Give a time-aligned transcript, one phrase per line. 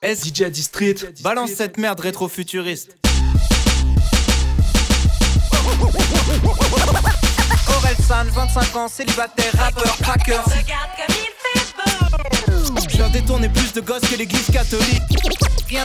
[0.00, 1.22] S DJ District.
[1.22, 2.96] Balance cette merde rétro-futuriste.
[7.68, 10.38] Orelsan, 25 ans, célibataire, rappeur, cracker.
[10.44, 13.08] Regarde comme il fait beau.
[13.12, 15.02] Détourner plus de gosses que l'église catholique.
[15.68, 15.84] Rien,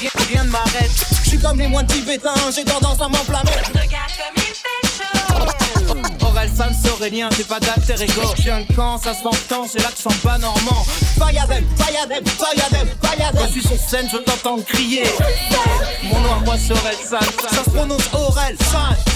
[0.00, 0.90] rien, rien ne m'arrête.
[1.24, 3.50] Je suis comme les moines tibétains, j'ai tendance à m'enflammer.
[3.50, 4.35] Regarde comme
[5.40, 6.26] chaud.
[6.26, 8.22] Orelsan, Sorélien, j'ai pas d'alter ego.
[8.36, 10.84] Je viens de quand ça se temps, j'ai l'accent pas normand.
[11.18, 13.42] Fayadem, Fayadem, Fayadem, Quand Fayadem.
[13.46, 15.04] je suis sur scène, je t'entends crier.
[16.04, 17.26] Mon nom à moi, c'est Orelsan.
[17.50, 19.15] Ça se prononce Aurel, San, San,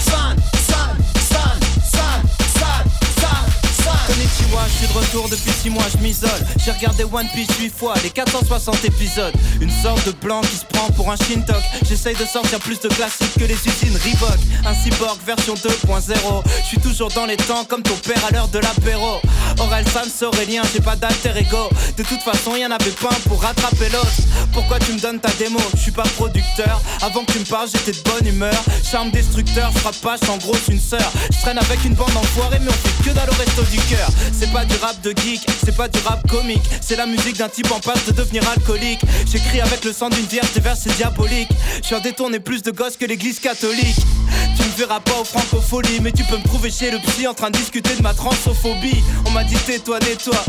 [4.13, 6.29] Je suis de retour depuis 6 mois, je m'isole.
[6.63, 9.33] J'ai regardé One Piece 8 fois, les 460 épisodes.
[9.59, 11.61] Une sorte de blanc qui se prend pour un Shintok.
[11.87, 14.39] J'essaye de sortir plus de classiques que les usines Reebok.
[14.65, 16.43] Un cyborg version 2.0.
[16.61, 19.21] Je suis toujours dans les temps comme ton père à l'heure de l'apéro.
[19.59, 21.69] Oral Sam, Sorélien, j'ai pas d'alter ego.
[21.97, 24.11] De toute façon, y'en avait pas un pour rattraper l'autre.
[24.53, 25.59] Pourquoi tu me donnes ta démo?
[25.75, 26.81] Je suis pas producteur.
[27.01, 28.63] Avant que tu me parles, j'étais de bonne humeur.
[28.89, 31.11] Charme destructeur, frappe pas, en gros, une sœur.
[31.31, 34.00] Je traîne avec une bande d'enfoirés, mais on fait que dalle au resto du cœur.
[34.37, 36.63] C'est pas du rap de geek, c'est pas du rap comique.
[36.81, 39.01] C'est la musique d'un type en passe de devenir alcoolique.
[39.31, 41.51] J'écris avec le sang d'une vierge, des versets diaboliques.
[41.81, 43.97] Je suis détourné plus de gosses que l'église catholique.
[44.57, 47.33] Tu me verras pas aux francopholies, mais tu peux me trouver chez le psy en
[47.33, 49.03] train de discuter de ma transophobie.
[49.25, 50.43] On m'a dit tais-toi, nettoie.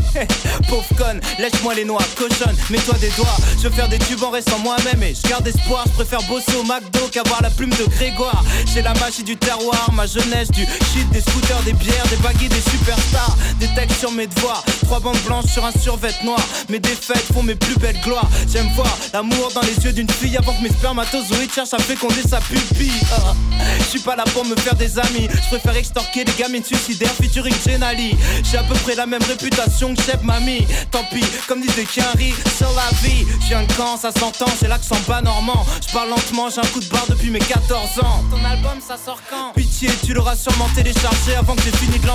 [0.69, 3.37] Pauvre conne, lèche-moi les noix, cochonne, mets-toi des doigts.
[3.59, 5.85] Je veux faire des tubes en restant moi-même et je garde espoir.
[5.87, 8.45] Je préfère bosser au McDo qu'avoir la plume de Grégoire.
[8.73, 12.49] J'ai la magie du terroir, ma jeunesse, du shit, des scooters, des bières, des baguilles,
[12.49, 13.32] des superstars.
[13.59, 16.41] Des textes sur mes devoirs, trois bandes blanches sur un survêt noir.
[16.69, 18.29] Mes défaites font mes plus belles gloires.
[18.53, 22.23] J'aime voir l'amour dans les yeux d'une fille avant que mes spermatozoïdes cherchent à féconder
[22.23, 22.93] sa pupille.
[23.13, 23.35] Ah.
[23.79, 25.29] Je suis pas là pour me faire des amis.
[25.31, 28.17] Je préfère extorquer des gamines suicidaires featuring Jenali.
[28.51, 30.67] J'ai à peu près la même réputation que Chef Mamie.
[30.91, 33.27] Tant pis, comme disait Kenry, sur la vie.
[33.49, 35.67] Viens de quand ça s'entend, j'ai l'accent pas normand.
[35.87, 38.25] Je lentement, j'ai un coup de barre depuis mes 14 ans.
[38.31, 39.53] Ton album ça sort quand?
[39.55, 42.13] Pitié, tu l'auras sûrement téléchargé avant que j'ai fini de.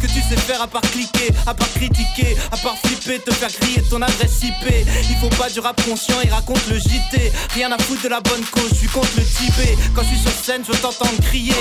[0.00, 3.50] Que tu sais faire à part cliquer, à part critiquer, à part flipper, te faire
[3.60, 7.30] griller ton adresse IP Il faut pas du rap conscient, il raconte le JT.
[7.54, 9.76] Rien à foutre de la bonne cause, je suis contre le Tibet.
[9.94, 11.54] Quand je suis sur scène, je veux t'entendre crier.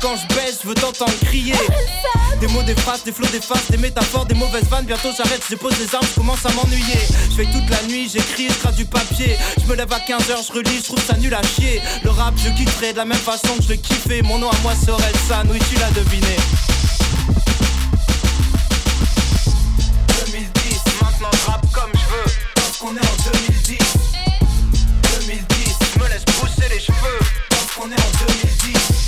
[0.00, 1.54] Quand je baisse, je veux t'entendre crier.
[2.40, 4.84] Des mots, des phrases, des flots, des faces, des métaphores, des mauvaises vannes.
[4.84, 7.00] Bientôt j'arrête, je dépose les armes, je commence à m'ennuyer.
[7.30, 9.36] Je fais toute la nuit, j'écris, je du papier.
[9.58, 11.80] Je me lève à 15h, je relis, je trouve ça nul à chier.
[12.04, 14.20] Le rap, je quitterai de la même façon que je le kiffais.
[14.22, 16.36] Mon nom à moi c'est Orelsan, oui, tu l'as deviné.
[22.86, 23.78] Qu'on est en 2010.
[25.18, 27.18] 2010, je me laisse pousser les cheveux.
[27.50, 28.46] Parce qu'on est en 2010.
[28.66, 29.05] 2010,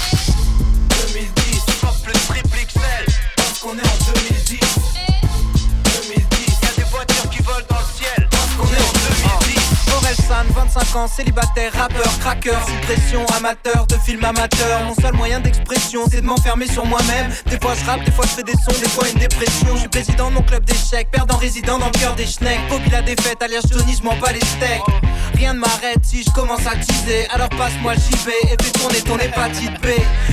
[10.28, 14.83] Orelsan, 25 ans, célibataire, rappeur, cracker, sous pression, amateur de film amateur.
[14.87, 17.31] Mon seul moyen d'expression, c'est de m'enfermer sur moi-même.
[17.47, 19.75] Des fois je rappe, des fois je fais des sons, des fois une dépression.
[19.75, 22.61] Je suis président de mon club d'échecs, perdant résident dans le cœur des schnecks.
[22.69, 24.83] Bobby la défaite, alias Johnny, je m'en bats les steaks.
[25.38, 27.28] Rien ne m'arrête si je commence à teaser.
[27.31, 29.87] Alors passe-moi le JB et fais tourner ton hépatite B.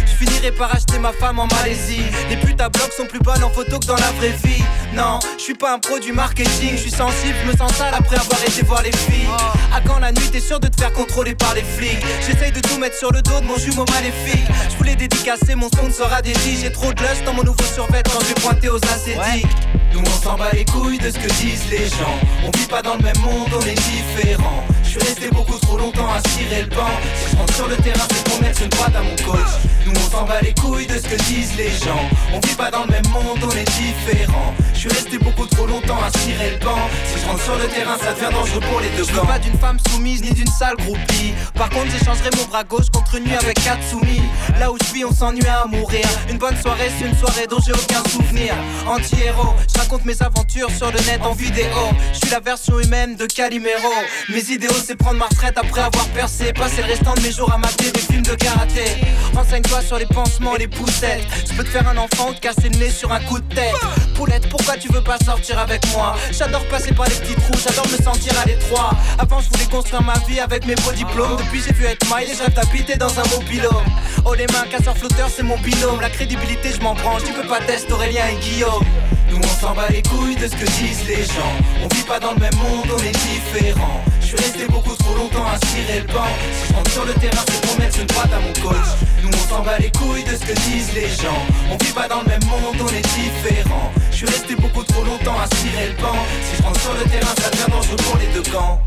[0.07, 2.01] Je finirai par acheter ma femme en Malaisie.
[2.27, 4.63] Les putes à bloc sont plus bonnes en photo que dans la vraie vie.
[4.95, 7.93] Non, je suis pas un pro du marketing, je suis sensible, je me sens sale
[7.93, 9.27] après avoir été voir les filles.
[9.75, 12.03] À quand la nuit, t'es sûr de te faire contrôler par les flics?
[12.25, 14.45] J'essaye de tout mettre sur le dos de mon jumeau maléfique.
[14.71, 16.57] Je voulais dédicacer mon sponsor à des filles.
[16.61, 19.45] J'ai trop de lust dans mon nouveau survêt quand je vais pointer aux ascétiques.
[19.93, 22.17] Nous on s'en bat les couilles de ce que disent les gens.
[22.43, 24.63] On vit pas dans le même monde, on est différents.
[24.95, 26.87] Je suis resté beaucoup trop longtemps à cirer le banc.
[27.19, 29.51] Si je rentre sur le terrain, c'est pour mettre une droite à mon coach.
[29.85, 31.99] Nous on s'en bat les couilles de ce que disent les gens.
[32.33, 34.53] On vit pas dans le même monde, on est différents.
[34.73, 36.79] Je suis resté beaucoup trop longtemps à cirer le banc.
[37.13, 39.25] Si je rentre sur le terrain, ça devient dangereux pour les deux Je camps.
[39.25, 41.33] pas d'une femme soumise ni d'une sale groupie.
[41.55, 44.21] Par contre, j'échangerai mon bras gauche contre une nuit avec quatre soumis.
[44.59, 46.05] Là où je suis, on s'ennuie à mourir.
[46.29, 48.53] Une bonne soirée, c'est une soirée dont j'ai aucun souvenir.
[48.87, 51.67] Anti-héros, je raconte mes aventures sur le net en vidéo.
[52.13, 53.91] Je suis la version humaine de Calimero.
[54.29, 56.53] Mes idéaux, c'est prendre ma retraite après avoir percé.
[56.53, 58.85] Passer le restant de mes jours à mater des films de karaté.
[59.33, 61.23] Renseigne-toi sur les pansements, les poussettes.
[61.49, 63.55] Je peux te faire un enfant ou te casser le nez sur un coup de
[63.55, 63.75] tête.
[64.13, 66.15] Poulette, pourquoi tu veux pas sortir avec moi?
[66.31, 68.91] J'adore passer par les petits trous, j'adore me sentir à l'étroit.
[69.17, 71.37] Avant, je voulais construire ma vie avec mes beaux diplômes.
[71.37, 73.85] Depuis, j'ai vu être maille et j'ai d'habiter dans un mobilhome.
[74.25, 75.99] Oh, les mains, casseur flotteur, c'est mon binôme.
[75.99, 77.23] La crédibilité, je m'en branche.
[77.25, 78.85] Tu peux pas tester Aurélien et Guillaume.
[79.31, 81.55] Nous, on s'en bat les couilles de ce que disent les gens.
[81.83, 84.03] On vit pas dans le même monde, on est différents.
[84.35, 86.27] Suis resté beaucoup trop longtemps à cirer le banc.
[86.61, 88.87] Si je rentre sur le terrain, c'est pour mettre une droite à mon coach.
[89.23, 91.39] Nous on s'en bat les couilles de ce que disent les gens.
[91.71, 93.91] On vit pas dans le même monde, on est différents.
[94.11, 96.17] Je suis resté beaucoup trop longtemps à cirer le banc.
[96.51, 98.81] Si je rentre sur le terrain, ça devient dangereux pour les deux camps.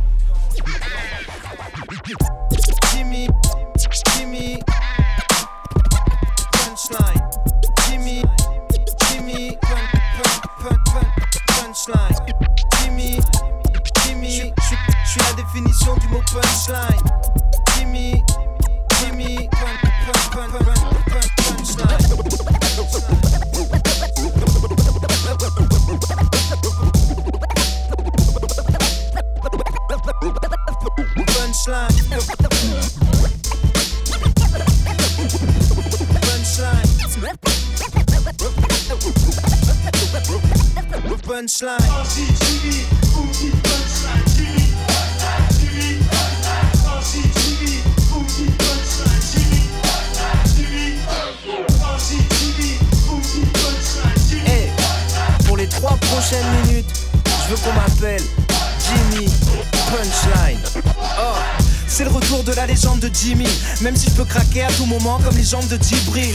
[2.92, 3.28] Jimmy,
[4.16, 4.58] Jimmy,
[6.52, 7.22] punchline.
[7.88, 8.22] Jimmy,
[9.10, 9.68] Jimmy, pun,
[10.62, 11.06] pun, pun, pun,
[11.46, 12.47] punchline.
[15.58, 17.02] Définition du mot punchline.
[17.76, 18.22] Jimmy,
[19.00, 21.99] Jimmy, pun, pun, pun, pun, pun, punchline.
[31.26, 31.96] Punchline.
[41.22, 41.88] Punchline.
[43.62, 44.27] Punchline.
[56.20, 56.91] Prochaines minutes,
[57.25, 58.23] je veux qu'on m'appelle
[58.85, 59.29] Jimmy
[59.88, 60.59] Punchline.
[61.17, 63.49] Oh, c'est le retour de la légende de Jimmy.
[63.81, 66.35] Même si je peux craquer à tout moment comme les jambes de Djibril.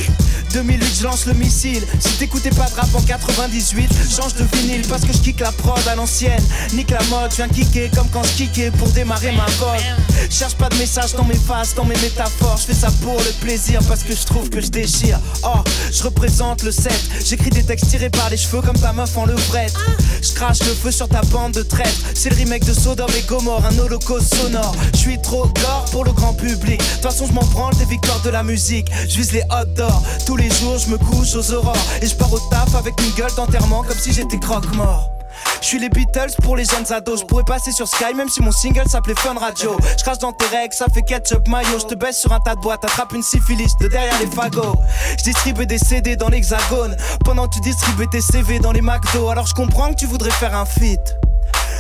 [0.54, 1.84] 2008, je lance le missile.
[2.00, 5.52] Si t'écoutais pas de rap en 98, change de vinyle parce que je kick la
[5.52, 6.44] prod à l'ancienne.
[6.74, 10.30] Nique la mode, je viens kicker comme quand je kickais pour démarrer ma vogue.
[10.30, 12.58] Cherche pas de message dans mes faces, dans mes métaphores.
[12.58, 15.20] Je fais ça pour le plaisir parce que je trouve que je déchire.
[15.44, 15.60] Oh,
[15.92, 16.92] je représente le 7.
[17.26, 19.74] J'écris des textes tirés par les cheveux comme ta meuf en levrette.
[20.24, 22.00] Je crache le feu sur ta bande de traîtres.
[22.16, 24.74] C'est le remake de Sodome et Gomorre, un holocauste sonore.
[24.94, 26.80] Je suis trop gore pour le grand public.
[26.80, 28.88] De toute façon, je m'en branle des victoires de la musique.
[29.10, 30.02] Je les hot d'or.
[30.25, 31.78] Tous les jours, je me couche aux aurores.
[32.02, 35.12] Et je pars au taf avec une gueule d'enterrement comme si j'étais croque-mort.
[35.62, 37.22] Je suis les Beatles pour les jeunes ados.
[37.22, 39.78] Je pourrais passer sur Sky même si mon single s'appelait Fun Radio.
[39.98, 41.80] Je crache dans tes règles, ça fait ketchup mayo.
[41.80, 44.75] Je te baisse sur un tas de boîtes, attrape une syphilis de derrière les fagots.
[45.18, 49.30] Je distribue des CD dans l'hexagone pendant que tu distribues tes CV dans les McDo.
[49.30, 51.23] Alors je comprends que tu voudrais faire un feat.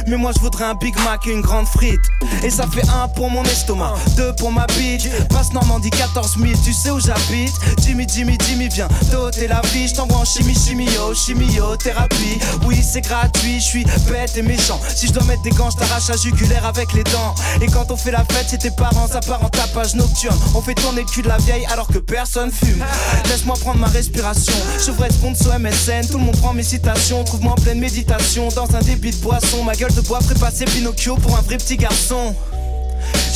[0.07, 1.99] Mais moi je voudrais un Big Mac et une grande frite.
[2.43, 5.09] Et ça fait un pour mon estomac, deux pour ma bite.
[5.29, 7.53] Passe Normandie 14 000, tu sais où j'habite.
[7.81, 8.87] Jimmy, Jimmy, Jimmy, viens.
[9.11, 14.37] Doter la vie Je t'envoie en chimie, chimio, chimiothérapie Oui c'est gratuit, je suis bête
[14.37, 14.79] et méchant.
[14.95, 17.33] Si je dois mettre des gants, je t'arrache la jugulaire avec les dents.
[17.61, 20.37] Et quand on fait la fête, c'est tes parents, ça part en tapage nocturne.
[20.55, 22.83] On fait tourner le cul de la vieille alors que personne fume.
[23.29, 24.53] Laisse-moi prendre ma respiration.
[24.79, 27.23] Je ferai sponsor MSN, tout le monde prend mes citations.
[27.23, 29.63] Trouve-moi en pleine méditation dans un débit de boisson.
[29.63, 32.35] Ma gueule de bois ferait passer Pinocchio pour un vrai petit garçon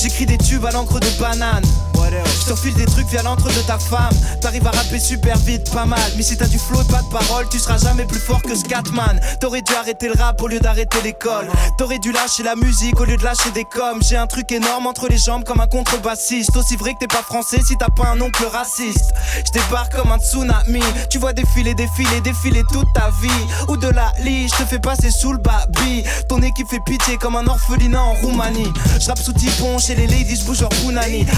[0.02, 1.64] J'écris des tubes à l'encre de banane.
[2.06, 4.14] Je t'enfile des trucs via l'entre de ta femme.
[4.40, 6.00] T'arrives à rapper super vite, pas mal.
[6.16, 8.56] Mais si t'as du flow et pas de parole, tu seras jamais plus fort que
[8.56, 9.20] Scatman.
[9.40, 11.50] T'aurais dû arrêter le rap au lieu d'arrêter l'école.
[11.78, 14.02] T'aurais dû lâcher la musique au lieu de lâcher des coms.
[14.02, 16.56] J'ai un truc énorme entre les jambes comme un contrebassiste.
[16.56, 19.14] Aussi vrai que t'es pas français si t'as pas un oncle raciste.
[19.46, 20.84] Je débarque comme un tsunami.
[21.10, 23.46] Tu vois défiler, défiler, défiler toute ta vie.
[23.68, 26.04] Ou de la lie, je te fais passer sous le babi.
[26.30, 28.72] Ton équipe fait pitié comme un orphelinat en Roumanie.
[29.00, 30.70] Je rappe sous typon chez les ladies, je bouge en.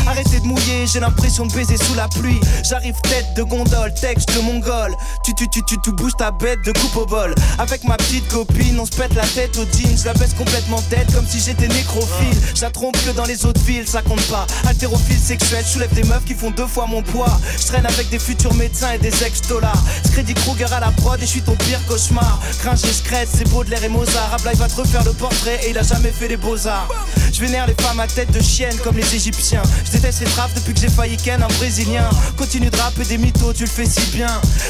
[0.07, 2.39] Arrêtez de j'ai l'impression de baiser sous la pluie.
[2.67, 4.95] J'arrive tête de gondole, texte de mongol.
[5.23, 7.35] Tu, tu, tu, tu, tu bouges ta bête de coupe au bol.
[7.57, 9.97] Avec ma petite copine, on se pète la tête au jean.
[9.97, 12.37] Je la baisse complètement tête comme si j'étais nécrophile.
[12.55, 14.47] Je la trompe que dans les autres villes, ça compte pas.
[14.67, 17.39] Haltérophile sexuel, je soulève des meufs qui font deux fois mon poids.
[17.59, 19.83] Je traîne avec des futurs médecins et des ex-dollars.
[20.05, 22.39] Screddy Kruger à la prod et je suis ton pire cauchemar.
[22.59, 24.33] Cringe et scred, c'est Baudelaire et Mozart.
[24.33, 26.87] Ablaï va te refaire le portrait et il a jamais fait les beaux-arts.
[27.31, 29.63] Je vénère les femmes à tête de chienne comme les égyptiens.
[29.85, 32.09] Je déteste les depuis que j'ai failli ken un brésilien.
[32.37, 34.29] Continue de rapper des mythos, tu le fais si bien.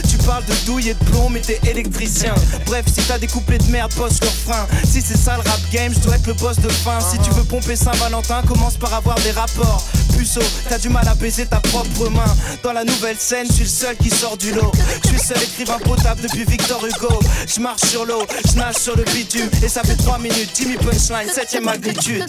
[0.10, 2.34] Tu parles de douille et de plomb, mais t'es électricien.
[2.66, 4.68] Bref, si t'as des couplets de merde, pose leur frein.
[4.84, 7.00] Si c'est ça le rap game, je dois être le boss de fin.
[7.00, 9.84] Si tu veux pomper Saint-Valentin, commence par avoir des rapports.
[10.18, 12.36] Puceau, t'as du mal à baiser ta propre main.
[12.64, 14.72] Dans la nouvelle scène, je suis le seul qui sort du lot.
[15.04, 17.20] Je suis seul écrivain potable depuis Victor Hugo.
[17.48, 19.50] Je marche sur l'eau, je nage sur le bitume.
[19.64, 22.26] Et ça fait 3 minutes, Jimmy Punchline, 7ème magnitude.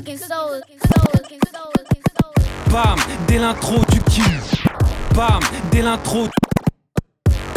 [2.71, 2.95] Bam,
[3.27, 4.65] dès l'intro tu kiffes.
[5.15, 5.41] Bam,
[5.73, 6.29] dès l'intro.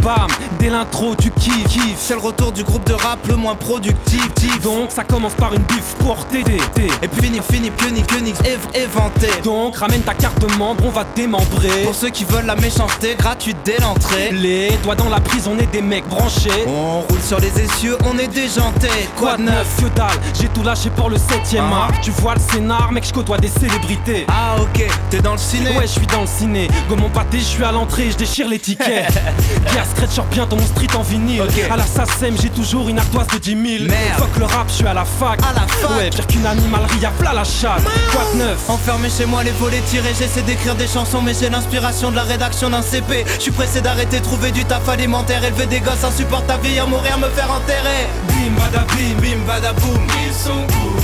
[0.03, 0.27] Bam,
[0.59, 1.63] dès l'intro tu kiffes.
[1.67, 1.95] kiffes.
[1.97, 4.29] C'est le retour du groupe de rap le moins productif.
[4.61, 6.57] Donc ça commence par une bif pour t'aider.
[7.01, 9.27] Et puis fini, fini, Pionix, Pionix, év- éventé.
[9.43, 11.83] Donc ramène ta carte de membre, on va démembrer.
[11.85, 14.31] Pour ceux qui veulent la méchanceté, gratuite dès l'entrée.
[14.31, 16.49] Les doigts dans la prise, on est des mecs branchés.
[16.67, 18.89] On roule sur les essieux, on est déjanté.
[19.17, 21.83] Quoi de neuf que dalle, j'ai tout lâché pour le 7ème Ah.
[21.85, 22.01] art.
[22.01, 24.25] Tu vois le scénar, mec, je côtoie des célébrités.
[24.27, 26.67] Ah ok, t'es dans le ciné Ouais, je suis dans le ciné.
[26.89, 29.07] Comme mon pâté, je suis à l'entrée, je déchire les tickets.
[29.73, 31.41] Yes, stretcher bientôt mon street en vinyle.
[31.41, 31.71] Ok.
[31.71, 33.61] À la SACEM, j'ai toujours une ardoise de 10 000.
[33.89, 34.19] Merde.
[34.19, 35.39] Fuck le rap, je suis à la fac.
[35.41, 35.97] À la fac.
[35.97, 37.83] Ouais, pire qu'une animalerie, y'a plat la chatte.
[38.11, 38.69] Quoi de neuf?
[38.69, 42.23] Enfermé chez moi, les volets tirés, j'essaie d'écrire des chansons, mais j'ai l'inspiration de la
[42.23, 43.25] rédaction d'un CP.
[43.35, 47.29] Je suis pressé d'arrêter, trouver du taf alimentaire, élever des gosses, insupportable, vieillir, mourir, me
[47.29, 48.07] faire enterrer.
[48.27, 51.01] Bim bada bim, Bim bada boum, ils sont cool.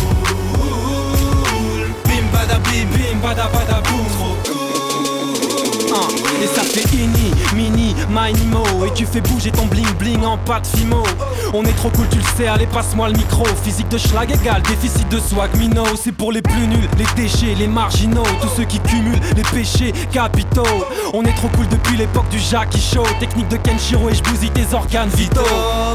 [2.06, 4.00] Bim bada bim, bim bada bada boum.
[6.42, 10.68] Et ça fait ini, mini, minimo Et tu fais bouger ton bling bling en pâte
[10.68, 11.04] fimo.
[11.54, 13.46] On est trop cool tu le sais, allez passe-moi le micro.
[13.64, 15.84] Physique de schlag égale déficit de swag Mino.
[16.02, 18.24] C'est pour les plus nuls, les déchets, les marginaux.
[18.42, 20.64] Tous ceux qui cumulent les péchés capitaux.
[21.14, 24.52] On est trop cool depuis l'époque du Jackie Show Technique de Kenshiro et je bousille
[24.52, 25.42] tes organes vitaux.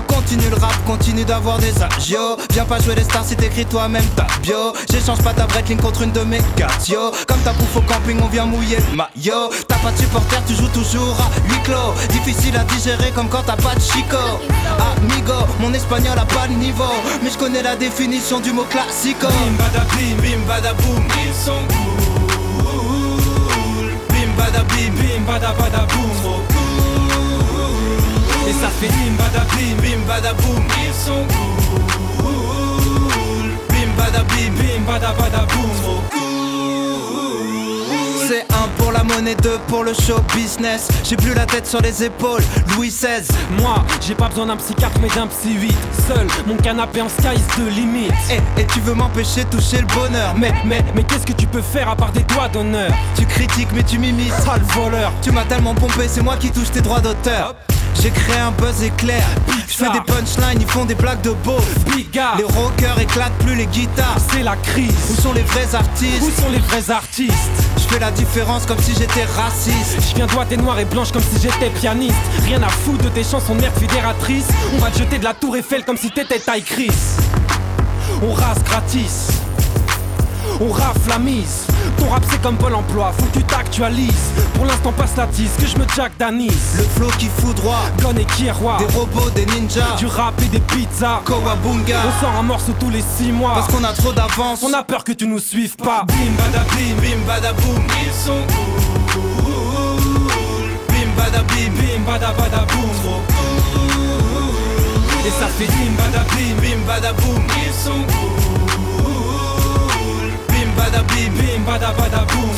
[0.07, 2.37] Continue le rap, continue d'avoir des agios.
[2.53, 4.75] Viens pas jouer les stars si t'écris toi-même ta bio.
[4.91, 7.13] J'échange pas ta breakling contre une de mes cardio.
[7.27, 9.51] Comme ta bouffe au camping, on vient mouiller le maillot.
[9.69, 11.95] T'as pas de supporter, tu joues toujours à huis clos.
[12.11, 14.17] Difficile à digérer comme quand t'as pas de chico.
[14.97, 16.85] Amigo, mon espagnol a pas de niveau.
[17.23, 19.27] Mais je connais la définition du mot classico.
[19.27, 21.65] Bim bada bim, bim bada boum, ils sont
[22.65, 23.93] cool.
[24.11, 26.11] Bim bada bim, bim bada bada boum.
[28.47, 31.27] Et ça fait bim bada bim, Bim bada boum, ils sont
[32.19, 33.49] cool.
[33.71, 36.24] Bim bada bim, bim bada bada boum
[38.27, 40.89] C'est un pour la monnaie, deux pour le show business.
[41.05, 42.43] J'ai plus la tête sur les épaules,
[42.75, 43.23] Louis XVI.
[43.61, 45.75] Moi, j'ai pas besoin d'un psychiatre mais d'un psy 8
[46.09, 49.87] Seul, mon canapé en sky de limite Eh, et tu veux m'empêcher de toucher le
[49.95, 50.35] bonheur.
[50.39, 52.91] Mais Mais, mais, qu'est-ce que tu peux faire à part des doigts d'honneur?
[53.17, 54.33] Tu critiques, mais tu m'imites.
[54.45, 57.55] Sale voleur Tu m'as tellement pompé, c'est moi qui touche tes droits d'auteur.
[58.01, 59.25] J'ai créé un buzz éclair.
[59.67, 61.59] Je fais des punchlines, ils font des blagues de beau.
[62.15, 64.17] Les rockers éclatent plus les guitares.
[64.33, 64.93] c'est la crise.
[65.11, 67.35] Où sont les vrais Où artistes sont les vrais artistes?
[67.77, 69.97] Je fais la différence comme si j'étais raciste.
[70.11, 72.15] Je viens droite et noire et blanche comme si j'étais pianiste.
[72.45, 74.49] Rien à foutre de tes chansons de merde fédératrice.
[74.77, 76.91] On va te jeter de la tour Eiffel comme si t'étais taille Chris.
[78.23, 79.44] On rase gratis
[80.61, 81.67] on rafle la mise
[81.99, 85.53] Ton rap c'est comme Pôle emploi, faut que tu t'actualises Pour l'instant passe la tisse,
[85.59, 87.85] que je me jack d'anis Le flow qui fout droit.
[88.01, 89.97] Gon et qui est roi Des robots, des ninjas.
[89.99, 91.97] Du rap et des pizzas Kawabunga.
[92.07, 94.63] On sort un morceau tous les six mois Parce qu'on a trop d'avance.
[94.63, 98.13] On a peur que tu nous suives pas Bim bada bim, bim bada boum, ils
[98.13, 98.43] sont
[99.13, 100.71] cool.
[100.89, 102.91] Bim bada bim, Bim bada bada boum
[105.27, 108.44] Et ça fait bim bada bim bim bada boum, ils sont cool.
[110.95, 112.51] Bim bada bim, bim bada bada boum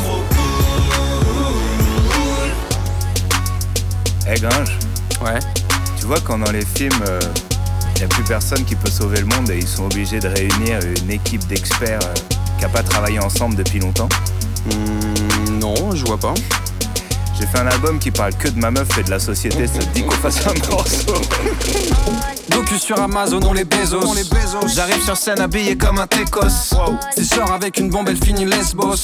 [4.29, 4.79] Eh Gringe,
[5.23, 5.41] Ouais
[5.99, 7.03] tu vois quand dans les films,
[7.97, 10.29] il n'y a plus personne qui peut sauver le monde et ils sont obligés de
[10.29, 12.15] réunir une équipe d'experts euh,
[12.59, 14.09] qui n'a pas travaillé ensemble depuis longtemps?
[14.67, 16.35] Hmm, non, je vois pas.
[17.39, 19.79] J'ai fait un album qui parle que de ma meuf et de la société, ça
[19.79, 21.21] te dit qu'on fasse un morceau
[22.51, 24.01] Docu sur Amazon, on les Bezos.
[24.75, 26.49] J'arrive sur scène habillé comme un Técos.
[27.15, 28.95] Si je sors avec une bombe, elle finit lesbos.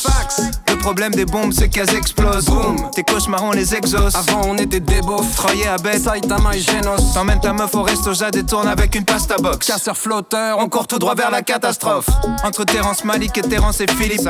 [0.68, 2.46] Le problème des bombes, c'est qu'elles explosent.
[2.46, 4.14] Boum, tes cauchemars, on les exauce.
[4.14, 5.34] Avant, on était des beaufs.
[5.36, 7.12] Troyer à bête, Saitama et Genos.
[7.12, 9.66] t'emmènes ta meuf au resto, Jade et tourne avec une pasta box.
[9.66, 12.08] Casseur flotteur, On court tout droit vers la catastrophe.
[12.44, 14.28] Entre Terence Malik et Terence et Philippe.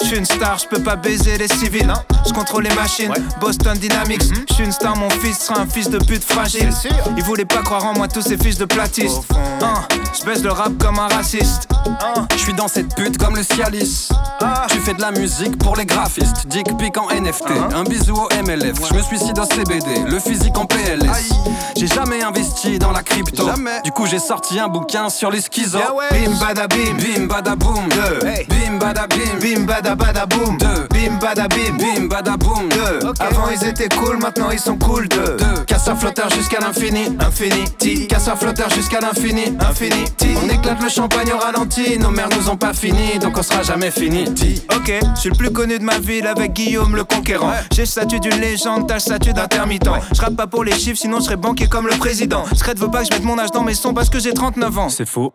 [0.00, 1.92] Je suis une star, je peux pas baiser les civils.
[2.26, 3.12] Je contrôle les machines.
[3.44, 4.22] Boston Dynamics.
[4.48, 6.70] Je suis une star, mon fils sera un fils de pute fragile.
[7.14, 9.20] Il voulait pas croire en moi, tous ces fils de platistes.
[10.18, 11.68] Je baisse le rap comme un raciste.
[11.86, 12.26] Hein.
[12.32, 14.08] Je suis dans cette pute comme le Cialis.
[14.70, 16.46] Tu fais de la musique pour les graphistes.
[16.46, 17.50] Dick pic en NFT.
[17.74, 18.78] Un bisou au MLF.
[18.88, 20.04] Je me suicide au CBD.
[20.06, 21.34] Le physique en PLS.
[21.76, 23.50] J'ai jamais investi dans la crypto.
[23.84, 25.80] Du coup, j'ai sorti un bouquin sur les schizos.
[26.12, 27.88] Bim bada bim, Bim bada boom.
[27.90, 28.26] Deux.
[28.26, 28.46] Hey.
[28.48, 29.38] Bim bada bim.
[29.40, 30.56] bim bada bada boum.
[30.56, 30.88] Deux.
[30.90, 32.68] Bim bada bim, Bim bada boom.
[32.70, 33.12] Deux.
[33.34, 35.08] Avant ils étaient cool, maintenant ils sont cool.
[35.08, 35.36] Deux.
[35.38, 35.64] Deux.
[35.66, 37.16] Casseur flotteur jusqu'à l'infini.
[37.18, 38.06] Infinity.
[38.06, 39.56] Casseur flotteur jusqu'à l'infini.
[39.60, 40.28] Infinity.
[40.42, 41.98] On éclate le champagne au ralenti.
[41.98, 44.24] Nos mères nous ont pas fini, donc on sera jamais fini.
[44.74, 47.52] Ok, je suis le plus connu de ma ville avec Guillaume le conquérant.
[47.72, 49.88] J'ai le statut d'une légende, t'as le statut d'intermittent.
[50.14, 52.44] Je rappe pas pour les chiffres, sinon je serais banquier comme le président.
[52.54, 54.78] Scred veut pas que je mette mon âge dans mes sons parce que j'ai 39
[54.78, 54.88] ans.
[54.88, 55.32] C'est faux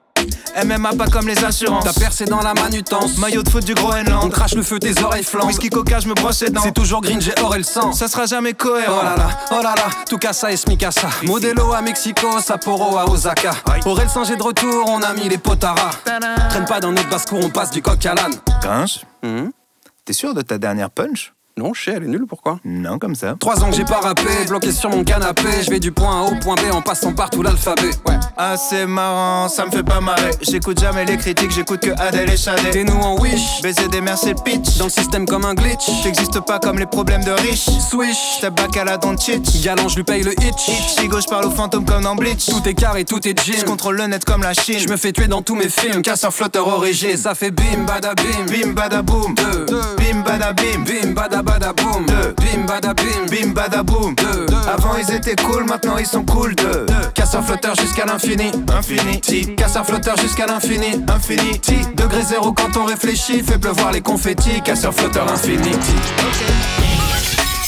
[0.66, 1.84] MMA pas comme les assurances.
[1.84, 3.18] T'as percé dans la manutence.
[3.18, 4.32] Maillot de foot du On Groenland.
[4.32, 5.48] crache le feu, tes oreilles flambent.
[5.48, 6.62] Whisky coca, je me brosse les dents.
[6.64, 7.92] C'est toujours green, j'ai or et le sang.
[7.94, 9.00] Ça sera jamais cohérent.
[9.02, 11.10] Oh là là, oh là là, tout casa et smicasa.
[11.24, 13.52] Modelo à Mexico, Sapporo à Osaka.
[13.86, 15.92] Aurel Singer de retour, on a mis les potaras.
[16.50, 18.36] Traîne pas dans notre basse-cour, on passe du coq à l'âne.
[18.62, 19.52] Gringe Mhm.
[20.06, 21.34] T'es sûr de ta dernière punch?
[21.60, 23.36] Non, chez, elle est nulle, pourquoi Non, comme ça.
[23.38, 25.44] Trois ans que j'ai pas rappé, bloqué sur mon canapé.
[25.62, 27.90] Je vais du point A au point B en passant par tout l'alphabet.
[28.08, 28.18] Ouais.
[28.38, 30.32] Ah, c'est marrant, ça me fait pas marrer.
[30.42, 32.70] J'écoute jamais les critiques, j'écoute que Adèle et Shadé.
[32.72, 34.78] T'es nous en wish, Baiser des mers, c'est le pitch.
[34.78, 35.86] dans le système comme un glitch.
[36.02, 37.68] T'existes pas comme les problèmes de riches.
[37.90, 39.62] Swish, Step back à la Doncic.
[39.62, 40.70] galant, je lui paye le hitch.
[40.70, 42.46] Itchy gauche parle aux fantômes comme dans Bleach.
[42.46, 43.64] Tout est carré, tout est Je gym.
[43.66, 44.80] contrôle le net comme la Chine.
[44.80, 47.18] Je me fais tuer dans tous mes films, casseur flotteur origine.
[47.18, 49.36] Ça fait bim bada bim, Bim bada boom.
[49.36, 49.66] Deux.
[49.98, 50.84] Bim bada bim.
[50.86, 52.06] bim bada bada boum.
[52.06, 52.34] Deux.
[52.38, 54.16] Bim bada bim, Bim bada boom.
[54.16, 54.46] Deux.
[54.68, 56.56] Avant ils étaient cool, maintenant ils sont cool.
[56.56, 56.86] Deux.
[57.14, 58.52] Casseur flotteur jusqu'à l'infini.
[58.78, 59.56] Infinity.
[59.56, 61.04] Casseur flotteur jusqu'à l'infini.
[61.08, 61.78] Infinity.
[61.96, 64.62] Degré zéro quand on réfléchit, fait pleuvoir les confettis.
[64.62, 65.72] Casseur flotteur infini.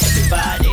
[0.03, 0.70] Everybody,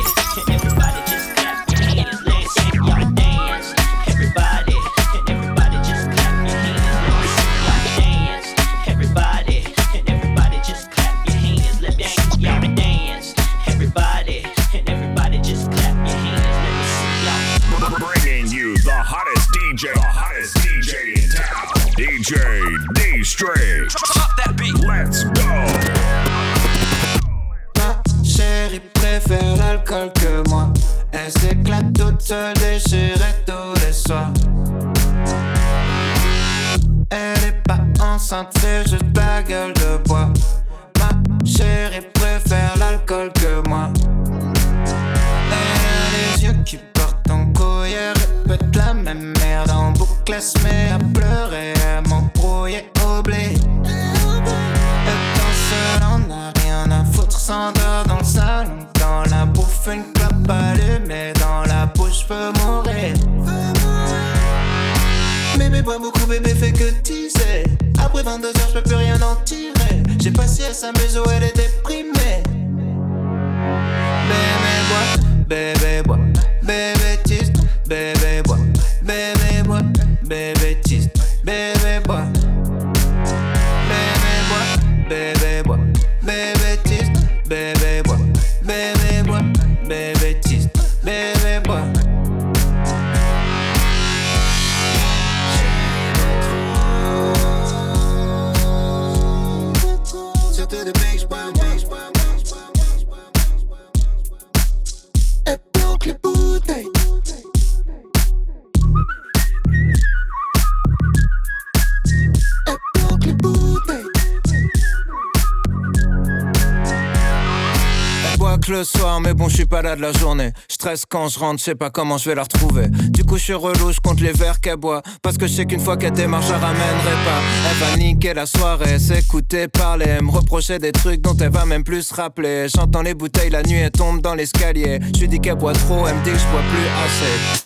[119.82, 120.52] mais bon, je suis pas là de la journée.
[120.68, 122.88] Je stresse quand je rentre, je sais pas comment je vais la retrouver.
[122.88, 125.02] Du coup, je suis relou, je compte les verres qu'elle boit.
[125.22, 127.40] Parce que je sais qu'une fois qu'elle démarre, je ramènerai pas.
[127.70, 131.84] Elle va niquer la soirée, s'écouter parler, me reprocher des trucs dont elle va même
[131.84, 132.66] plus se rappeler.
[132.74, 135.00] J'entends les bouteilles la nuit, elle tombe dans l'escalier.
[135.14, 137.64] Je lui dis qu'elle boit trop, elle me dit que je bois plus assez.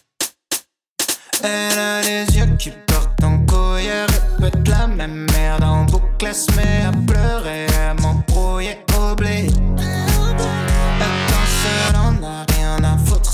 [1.45, 4.07] Elle a les yeux qui portent en couille, elle
[4.45, 7.67] répète la même merde en boucle, elle se met à pleurer,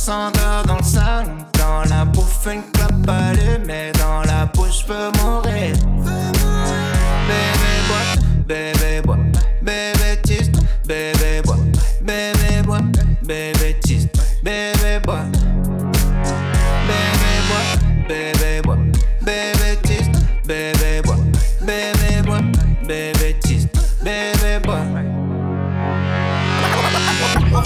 [0.08, 5.87] s'endort dans le salon, dans la bouffe, une clope allumée, dans la bouche, peut mourir.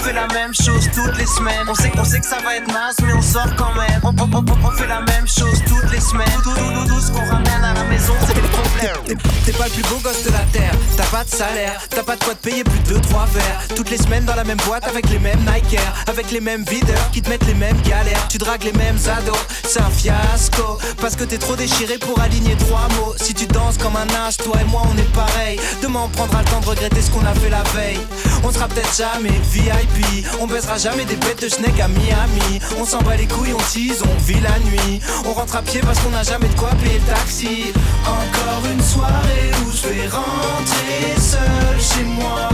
[0.03, 1.65] Fait la même chose toutes les semaines.
[1.69, 4.01] On sait, on sait que ça va être naze, mais on sort quand même.
[4.03, 6.27] On, on- on- on fait la même chose toutes les semaines.
[6.43, 9.17] Tout, tout, tout, tout ce qu'on ramène à la maison, c'est des problèmes.
[9.45, 12.15] T'es pas le plus beau gosse de la terre, t'as pas de salaire, t'as pas
[12.15, 13.61] de quoi te payer plus de 3 verres.
[13.75, 17.09] Toutes les semaines dans la même boîte avec les mêmes Nike avec les mêmes videurs
[17.11, 18.27] qui te mettent les mêmes galères.
[18.29, 19.37] Tu dragues les mêmes ados,
[19.67, 20.79] c'est un fiasco.
[21.01, 23.13] Parce que t'es trop déchiré pour aligner trois mots.
[23.17, 25.59] Si tu danses comme un âge, toi et moi on est pareil.
[25.81, 27.99] Demain on prendra le temps de regretter ce qu'on a fait la veille.
[28.43, 29.92] On sera peut-être jamais VIP,
[30.39, 32.59] on baisera jamais des bêtes de schneck à Miami.
[32.79, 34.99] On s'en bat les couilles, on tease, on vit la nuit.
[35.25, 37.73] On rentre à pied parce qu'on n'a jamais de quoi payer le taxi.
[38.05, 42.49] Encore une soirée où je vais rentrer seul chez moi.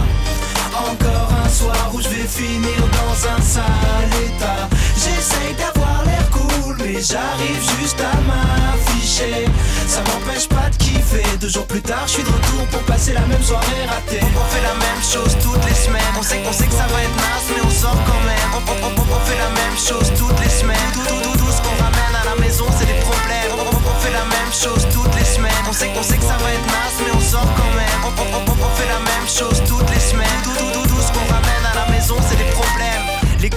[0.74, 4.70] Encore un soir où je vais finir dans un sale état.
[4.96, 6.09] J'essaye d'avoir
[6.78, 9.46] mais j'arrive juste à m'afficher.
[9.88, 11.24] Ça m'empêche pas de kiffer.
[11.40, 14.22] Deux jours plus tard, je suis de retour pour passer la même soirée ratée.
[14.36, 16.14] On fait la même chose toutes les semaines.
[16.18, 18.50] On sait, on sait que ça va être naze, mais on sort quand même.
[18.56, 20.90] On, fait la même chose toutes les semaines.
[20.94, 23.52] Tout, tout, tout, tout ce qu'on ramène à la maison, c'est des problèmes.
[23.58, 25.64] On, fait la même chose toutes les semaines.
[25.70, 28.00] On sait, on sait que ça va être naze, mais on sort quand même.
[28.06, 30.40] On, fait la même chose toutes les semaines.
[30.44, 32.16] Tout, tout, tout, tout ce qu'on ramène à la maison.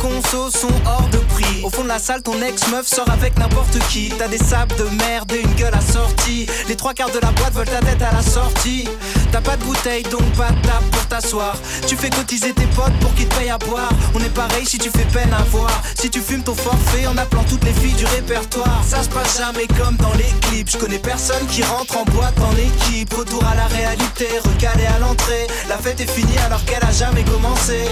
[0.02, 1.21] consos sont hors de.
[1.64, 4.12] Au fond de la salle, ton ex-meuf sort avec n'importe qui.
[4.18, 6.46] T'as des sables de merde et une gueule assortie.
[6.68, 8.88] Les trois quarts de la boîte veulent ta tête à la sortie.
[9.30, 11.56] T'as pas de bouteille, donc pas de table pour t'asseoir.
[11.86, 13.90] Tu fais cotiser tes potes pour qu'ils te payent à boire.
[14.14, 15.82] On est pareil si tu fais peine à voir.
[15.94, 18.82] Si tu fumes ton forfait en appelant toutes les filles du répertoire.
[18.84, 20.70] Ça se passe jamais comme dans les clips.
[20.70, 23.14] Je connais personne qui rentre en boîte en équipe.
[23.14, 25.46] Retour à la réalité, recalé à l'entrée.
[25.68, 27.86] La fête est finie alors qu'elle a jamais commencé.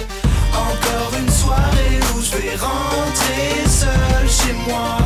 [0.55, 4.99] Encore une soirée où je vais rentrer seul chez moi.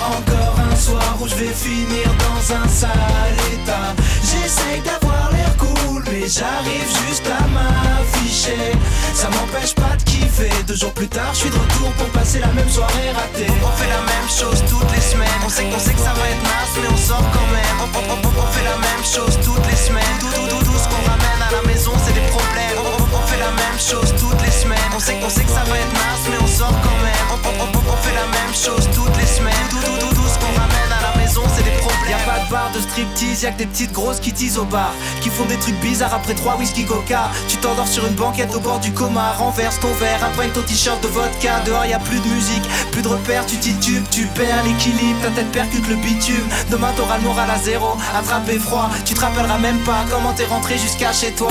[0.00, 3.94] Encore un soir où je vais finir dans un sale état.
[4.22, 8.72] J'essaye d'avoir l'air cool, mais j'arrive juste à m'afficher.
[9.14, 10.50] Ça m'empêche pas de kiffer.
[10.66, 13.46] Deux jours plus tard, je suis de retour pour passer la même soirée ratée.
[13.62, 15.40] On fait la même chose toutes les semaines.
[15.44, 17.76] On sait qu'on sait que ça va être naze, mais on sort quand même.
[17.80, 20.16] On, on- fait la même chose toutes les semaines.
[20.20, 22.93] Tout, tout, tout, tout ce qu'on ramène à la maison, c'est des problèmes.
[23.44, 24.78] La même chose toutes les semaines.
[24.94, 27.26] On sait qu'on sait que ça va être naze, mais on sort quand même.
[27.30, 29.66] On, on- on- on fait la même chose toutes les semaines.
[29.70, 31.73] Tout, tout, tout, tout ce qu'on ramène à la maison, c'est des
[32.50, 35.58] pas de striptease, y'a que des petites grosses qui teasent au bar Qui font des
[35.58, 37.30] trucs bizarres après trois whisky coca.
[37.48, 41.02] Tu t'endors sur une banquette au bord du coma Renverse ton verre, imprègne ton t-shirt
[41.02, 41.60] de vodka.
[41.66, 45.30] Dehors y a plus de musique, plus de repères, tu titubes Tu perds l'équilibre, ta
[45.30, 46.48] tête percute le bitume.
[46.70, 50.46] Demain t'auras le moral à zéro, attrapé froid Tu te rappelleras même pas comment t'es
[50.46, 51.50] rentré jusqu'à chez toi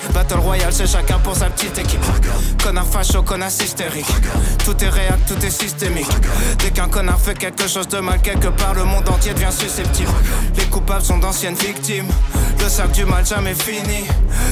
[0.13, 2.03] Battle Royale, c'est chacun pour sa petite équipe.
[2.63, 4.05] Connard facho, connard hystérique.
[4.65, 6.09] Tout est réac, tout est systémique.
[6.59, 10.11] Dès qu'un connard fait quelque chose de mal quelque part, le monde entier devient susceptible.
[10.57, 12.07] Les coupables sont d'anciennes victimes.
[12.59, 14.05] Le cercle du mal jamais fini.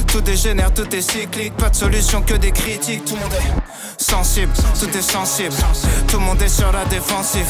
[0.06, 1.56] Tout dégénère, tout est cyclique.
[1.56, 3.04] Pas de solution que des critiques.
[3.04, 5.54] Tout le monde est sensible, tout est sensible.
[6.08, 7.46] Tout le monde est sur la défensive.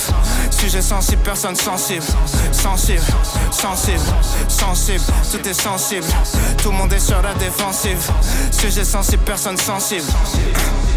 [0.50, 2.04] Sujet sensible, personne sensible.
[2.52, 3.00] Sensible,
[3.50, 4.00] sensible,
[4.48, 5.04] sensible.
[5.30, 6.06] Tout est sensible.
[6.62, 7.89] Tout le monde est sur la défensive.
[8.50, 10.06] Sujet sensible, personne sensible.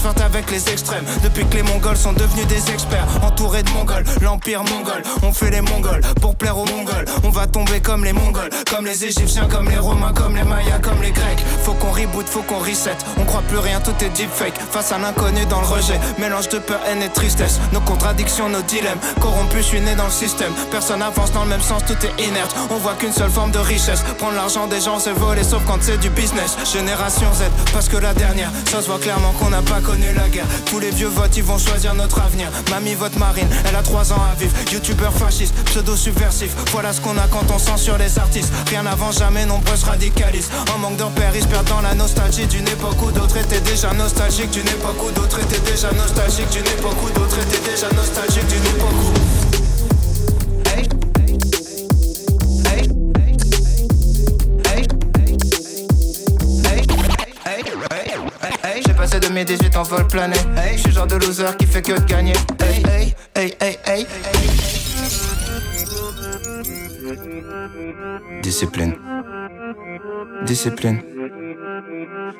[0.00, 1.04] flirtent avec les extrêmes.
[1.22, 5.02] Depuis que les mongols sont devenus des experts, entourés de mongols, l'empire mongol.
[5.22, 7.04] On fait les mongols pour plaire aux mongols.
[7.24, 10.78] On va tomber comme les mongols, comme les égyptiens, comme les romains, comme les mayas,
[10.82, 11.44] comme les grecs.
[11.64, 12.96] Faut qu'on reboot, faut qu'on reset.
[13.18, 14.58] On croit plus rien, tout est deepfake.
[14.70, 17.58] Face à l'inconnu dans le rejet, mélange de peur, haine et tristesse.
[17.72, 18.98] Nos contradictions, nos dilemmes.
[19.20, 20.52] Corrompus, je suis né dans le système.
[20.70, 22.54] Personne avance dans le même sens, tout est inerte.
[22.70, 24.02] On voit qu'une seule forme de richesse.
[24.18, 26.56] Prendre l'argent des gens, c'est voler, sauf quand c'est du business.
[26.72, 30.46] Génération Z, parce que la dernière, ça se voit clairement qu'on n'a pas la guerre.
[30.66, 32.50] Tous les vieux votes, ils vont choisir notre avenir.
[32.70, 34.52] Mamie vote marine, elle a 3 ans à vivre.
[34.72, 36.54] Youtubeur fasciste, pseudo subversif.
[36.72, 38.52] Voilà ce qu'on a quand on censure les artistes.
[38.68, 40.50] Rien n'avance jamais, nombreux se radicalisent.
[40.74, 43.60] En manque de repères, ils se perdent dans la nostalgie d'une époque où d'autres étaient
[43.60, 44.50] déjà nostalgiques.
[44.50, 46.50] D'une époque où d'autres étaient déjà nostalgiques.
[46.50, 48.46] D'une époque où d'autres étaient déjà nostalgiques.
[48.46, 49.17] D'une époque.
[59.08, 60.36] Passé de mes 18 en vol plané.
[60.56, 62.34] Hey, je suis genre de loser qui fait que de gagner.
[62.60, 64.06] Hey, hey, hey, hey, hey.
[68.42, 68.94] Discipline.
[70.44, 71.02] Discipline.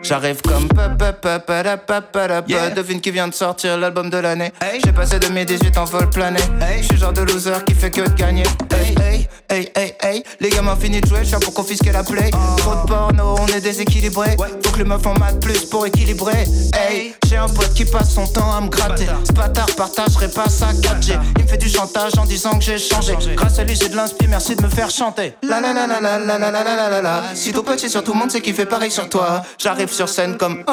[0.02, 2.70] J'arrive comme pa pa pa pa da pa pa da pa.
[2.70, 4.52] Devine qui vient de sortir l'album de l'année.
[4.60, 6.40] Hey, j'ai passé de mes 18 en vol plané.
[6.60, 8.44] Hey, je suis genre de loser qui fait que de gagner.
[8.70, 10.22] Hey, hey, hey, hey, hey.
[10.40, 12.30] Les gamins fini de jouer, je pour confisquer la play.
[12.58, 14.36] Trop de porno, on est déséquilibré.
[14.64, 16.44] Faut que les meufs en maths plus pour équilibrer.
[16.74, 19.06] Hey, j'ai un pote qui passe son temps à me gratter.
[19.26, 21.18] Ce bâtard partagerait pas sa 4G.
[21.38, 23.14] Il me fait du chantage en disant que j'ai changé.
[23.34, 25.17] Grâce à lui, j'ai de l'inspi, merci de me faire chanter.
[25.42, 27.22] La la la la la la la la la la la.
[27.34, 29.42] Si ton petit sur tout le monde, c'est qu'il fait pareil sur toi.
[29.58, 30.72] J'arrive sur scène comme oh.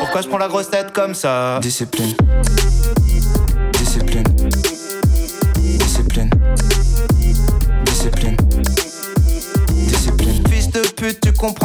[0.00, 1.60] Pourquoi je prends la grosse tête comme ça?
[1.60, 2.16] Discipline.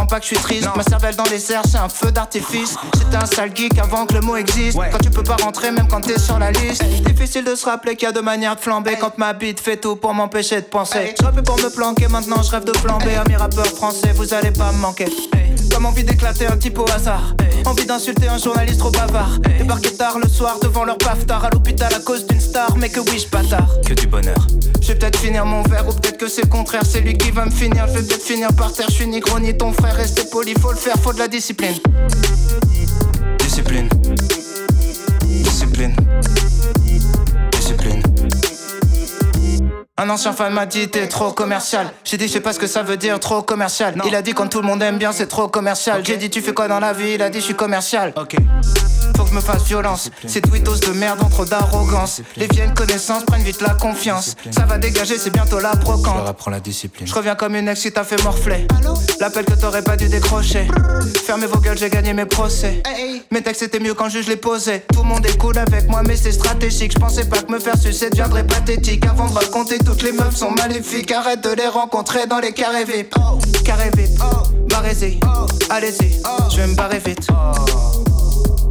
[0.07, 0.67] Pas que je suis triste.
[0.75, 2.75] Ma cervelle dans les airs, c'est un feu d'artifice.
[2.97, 4.77] J'étais un sale geek avant que le mot existe.
[4.91, 6.83] Quand tu peux pas rentrer, même quand t'es sur la liste.
[7.03, 8.95] Difficile de se rappeler qu'il y a deux manières de flamber.
[8.99, 11.13] Quand ma bite fait tout pour m'empêcher de penser.
[11.19, 13.15] Je rappelle pour me planquer, maintenant je rêve de flamber.
[13.15, 15.07] Amis rappeurs français, vous allez pas me manquer.
[15.77, 17.35] Comme envie d'éclater un type au hasard.
[17.65, 19.37] Envie d'insulter un journaliste trop bavard.
[19.59, 22.75] Débarquer tard le soir devant leur tard à l'hôpital à cause d'une star.
[22.77, 23.69] Mais que oui, je bâtard.
[23.85, 24.47] Que du bonheur.
[24.81, 26.81] Je vais peut-être finir mon verre ou peut-être que c'est le contraire.
[26.83, 27.85] C'est lui qui va me finir.
[27.89, 28.87] Je vais peut-être finir par terre.
[28.89, 29.95] Je suis ni gros ni ton frère.
[29.95, 31.27] Restez poli, faut le faire, faut de la.
[31.27, 31.77] Discipline.
[33.37, 33.87] Discipline.
[39.99, 41.91] Un ancien fan m'a dit t'es trop commercial.
[42.03, 43.95] J'ai dit je sais pas ce que ça veut dire trop commercial.
[44.05, 46.03] Il a dit quand tout le monde aime bien c'est trop commercial.
[46.05, 47.13] J'ai dit tu fais quoi dans la vie?
[47.15, 48.13] Il a dit je suis commercial.
[48.15, 48.36] Ok.
[49.15, 50.12] Faut que je me fasse violence.
[50.27, 52.21] Ces tweetos de merde ont trop d'arrogance.
[52.36, 54.36] Les vieilles connaissances prennent vite la confiance.
[54.51, 56.13] Ça va dégager, c'est bientôt la brocante.
[56.13, 57.07] Je leur apprends la discipline.
[57.07, 58.67] Je reviens comme une ex qui t'a fait morfler.
[59.19, 60.67] L'appel que t'aurais pas dû décrocher.
[61.25, 62.83] Fermez vos gueules, j'ai gagné mes procès.
[63.31, 64.86] Mes textes étaient mieux quand je les posais.
[64.93, 66.91] Tout le monde est cool avec moi, mais c'est stratégique.
[66.93, 69.03] Je pensais pas que me faire sucer deviendrait pathétique.
[69.07, 71.12] Avant de raconter, toutes les meufs sont maléfiques.
[71.12, 73.15] Arrête de les rencontrer dans les carrés VIP.
[73.63, 74.19] Carré VIP,
[74.69, 75.19] barrez-y,
[75.69, 76.21] allez-y.
[76.52, 77.28] Je vais me barrer vite.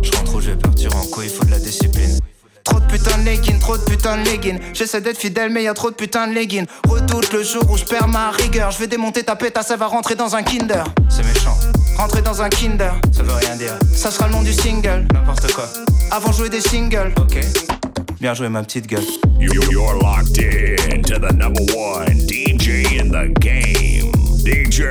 [0.03, 2.19] Je rentre où je vais partir en couille, il faut de la discipline.
[2.65, 4.59] Trop de putain de leggings, trop de putain de leggings.
[4.75, 6.67] J'essaie d'être fidèle, mais y a trop de putain de leggings.
[6.89, 8.71] Redoute le jour où je perds ma rigueur.
[8.71, 10.85] Je vais démonter ta pétasse, ça va rentrer dans un Kinder.
[11.09, 11.57] C'est méchant.
[11.97, 13.79] Rentrer dans un Kinder, ça veut rien dire.
[13.95, 15.07] Ça sera le nom du single.
[15.15, 15.69] N'importe quoi.
[16.11, 17.15] Avant jouer des singles.
[17.19, 17.39] Ok.
[18.21, 19.05] Bien joué, ma petite gueule.
[19.39, 24.11] You, you're locked in to the number one DJ in the game.
[24.45, 24.89] DJ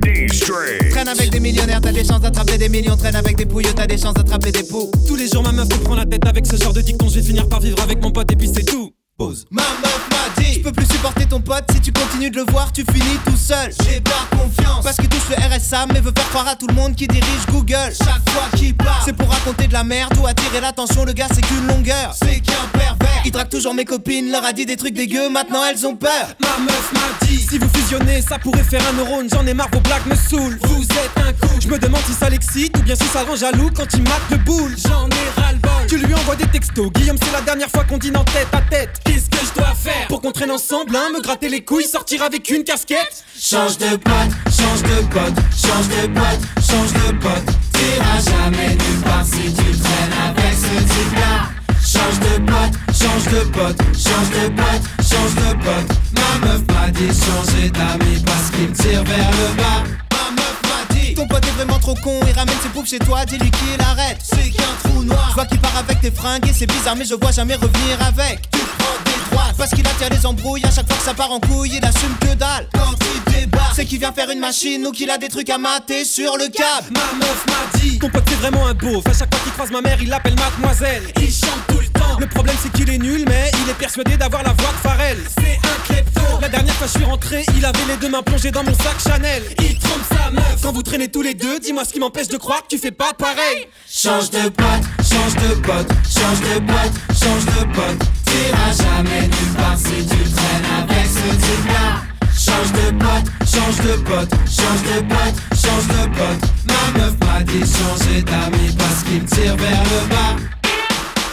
[0.00, 0.90] D-String.
[0.90, 2.96] Traîne avec des millionnaires, t'as des chances d'attraper des millions.
[2.96, 4.90] Traîne avec des pouilleux, t'as des chances d'attraper des poux.
[5.06, 7.08] Tous les jours, ma meuf me prend la tête avec ce genre de dicton.
[7.08, 8.92] Je vais finir par vivre avec mon pote et puis c'est tout.
[9.16, 9.46] Pause.
[9.50, 10.25] Ma meuf m'a
[10.66, 11.64] peux plus supporter ton pote.
[11.72, 13.72] Si tu continues de le voir tu finis tout seul.
[13.84, 14.82] J'ai pas confiance.
[14.82, 17.46] Parce qu'il touche le RSA Mais veut faire croire à tout le monde qui dirige
[17.50, 17.92] Google.
[17.96, 19.02] Chaque fois qu'il parle.
[19.04, 21.04] C'est pour raconter de la merde Ou attirer l'attention.
[21.04, 22.14] Le gars c'est qu'une longueur.
[22.14, 24.30] C'est qu'un pervers Il drague toujours mes copines.
[24.30, 26.28] Leur a dit des trucs dégueux Maintenant elles ont peur.
[26.40, 29.26] Ma meuf m'a dit Si vous fusionnez ça pourrait faire un neurone.
[29.28, 30.56] J'en ai marre vos blagues me saoulent.
[30.62, 33.34] Vous êtes un coup Je me demande si ça l'excite Ou bien si ça rend
[33.34, 34.76] jaloux quand il mate le boule.
[34.78, 36.88] J'en ai ras le bol Tu lui envoies des textos.
[36.92, 39.00] Guillaume c'est la dernière fois qu'on dîne en tête à tête.
[39.04, 41.08] Qu'est-ce que je dois faire Pour qu'on traîne ensemble hein?
[41.12, 43.24] Me gratter les couilles Sortir avec une casquette.
[43.36, 47.56] Change de pote, change de pote, change de pote, change de pote.
[47.72, 51.65] T'iras jamais nulle part si tu traînes avec ce type-là.
[51.86, 55.96] Change de pote, change de pote, change de pote, change de pote.
[56.16, 59.84] Ma meuf m'a dit changer d'amis parce qu'il tire vers le bas.
[60.10, 62.98] Ma meuf m'a dit Ton pote est vraiment trop con, il ramène ses poufs chez
[62.98, 64.18] toi, dis-lui qu'il arrête.
[64.20, 65.28] C'est qu'un trou noir.
[65.30, 68.02] Je vois qu'il part avec tes fringues et c'est bizarre, mais je vois jamais revenir
[68.04, 68.50] avec.
[68.50, 69.25] Tu prends des
[69.56, 70.64] parce qu'il attire les embrouilles.
[70.64, 72.68] À chaque fois que ça part en couille, il assume que dalle.
[72.72, 75.58] Quand il débarque, c'est qu'il vient faire une machine ou qu'il a des trucs à
[75.58, 76.88] mater sur le câble.
[76.92, 79.70] Ma meuf m'a dit Ton pote c'est vraiment un beauf À chaque fois qu'il croise
[79.70, 82.98] ma mère il l'appelle mademoiselle Il chante tout le temps Le problème c'est qu'il est
[82.98, 86.20] nul mais il est persuadé d'avoir la voix de Pharrell C'est un klepto.
[86.40, 88.96] La dernière fois je suis rentré, il avait les deux mains plongées dans mon sac
[89.02, 89.42] Chanel.
[89.60, 90.60] Il trompe sa meuf.
[90.62, 92.90] Quand vous traînez tous les deux, dis-moi ce qui m'empêche de croire que tu fais
[92.90, 93.66] pas pareil.
[93.88, 98.15] Change de pote, change de pote, change de pote, change de pote.
[98.36, 102.04] T'iras jamais nulle part si tu traînes avec ce type-là.
[102.36, 106.42] Change de pote, change de pote, change de pote, change de pote.
[106.68, 110.36] Ma meuf m'a dit changer d'amis parce qu'il me tire vers le bas.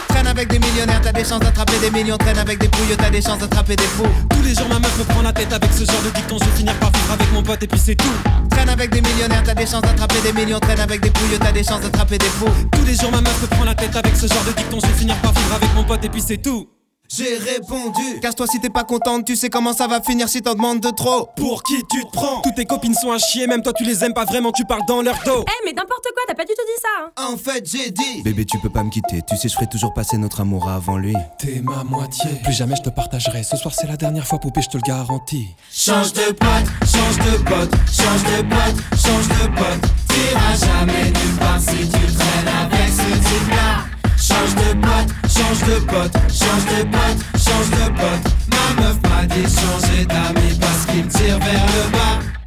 [0.08, 2.18] Traîne avec des millionnaires, t'as des chances d'attraper des millions.
[2.18, 4.08] Traîne avec des pouilles, t'as des chances d'attraper des fous.
[4.30, 6.38] Tous les jours, ma meuf me prend la tête avec ce genre de dicton.
[6.40, 8.16] Je vais finir par vivre avec mon pote et puis c'est tout.
[8.50, 10.60] Traîne avec des millionnaires, t'as des chances d'attraper des millions.
[10.60, 12.54] Traîne avec des pouilles, t'as des chances d'attraper des fous.
[12.72, 14.80] Tous les jours, ma meuf me prend la tête avec ce genre de dicton.
[14.82, 16.73] Je vais finir par vivre avec mon pote et puis c'est tout.
[17.16, 18.20] J'ai répondu.
[18.22, 20.90] Casse-toi si t'es pas contente, tu sais comment ça va finir si t'en demandes de
[20.90, 21.30] trop.
[21.36, 22.42] Pour qui tu te prends?
[22.42, 24.82] Toutes tes copines sont à chier, même toi tu les aimes pas vraiment, tu parles
[24.88, 25.46] dans leur dos.
[25.48, 27.12] Eh, mais n'importe quoi, t'as pas du tout dit ça.
[27.18, 27.34] Hein.
[27.34, 28.24] En fait, j'ai dit.
[28.24, 29.22] Bébé, tu peux pas me quitter.
[29.30, 31.14] Tu sais, je ferai toujours passer notre amour avant lui.
[31.38, 32.32] T'es ma moitié.
[32.44, 33.44] Plus jamais je te partagerai.
[33.44, 35.50] Ce soir, c'est la dernière fois, poupée, je te le garantis.
[35.72, 39.92] Change de pote, change de pote, change de pote, change de pote.
[40.08, 43.86] T'iras jamais nulle part si tu traînes avec ce type-là.
[44.18, 48.26] Change de pote, change de pote, change de pote, change de pote.
[48.52, 52.43] Ma meuf m'a dit changer d'amis parce qu'il tire vers le bas.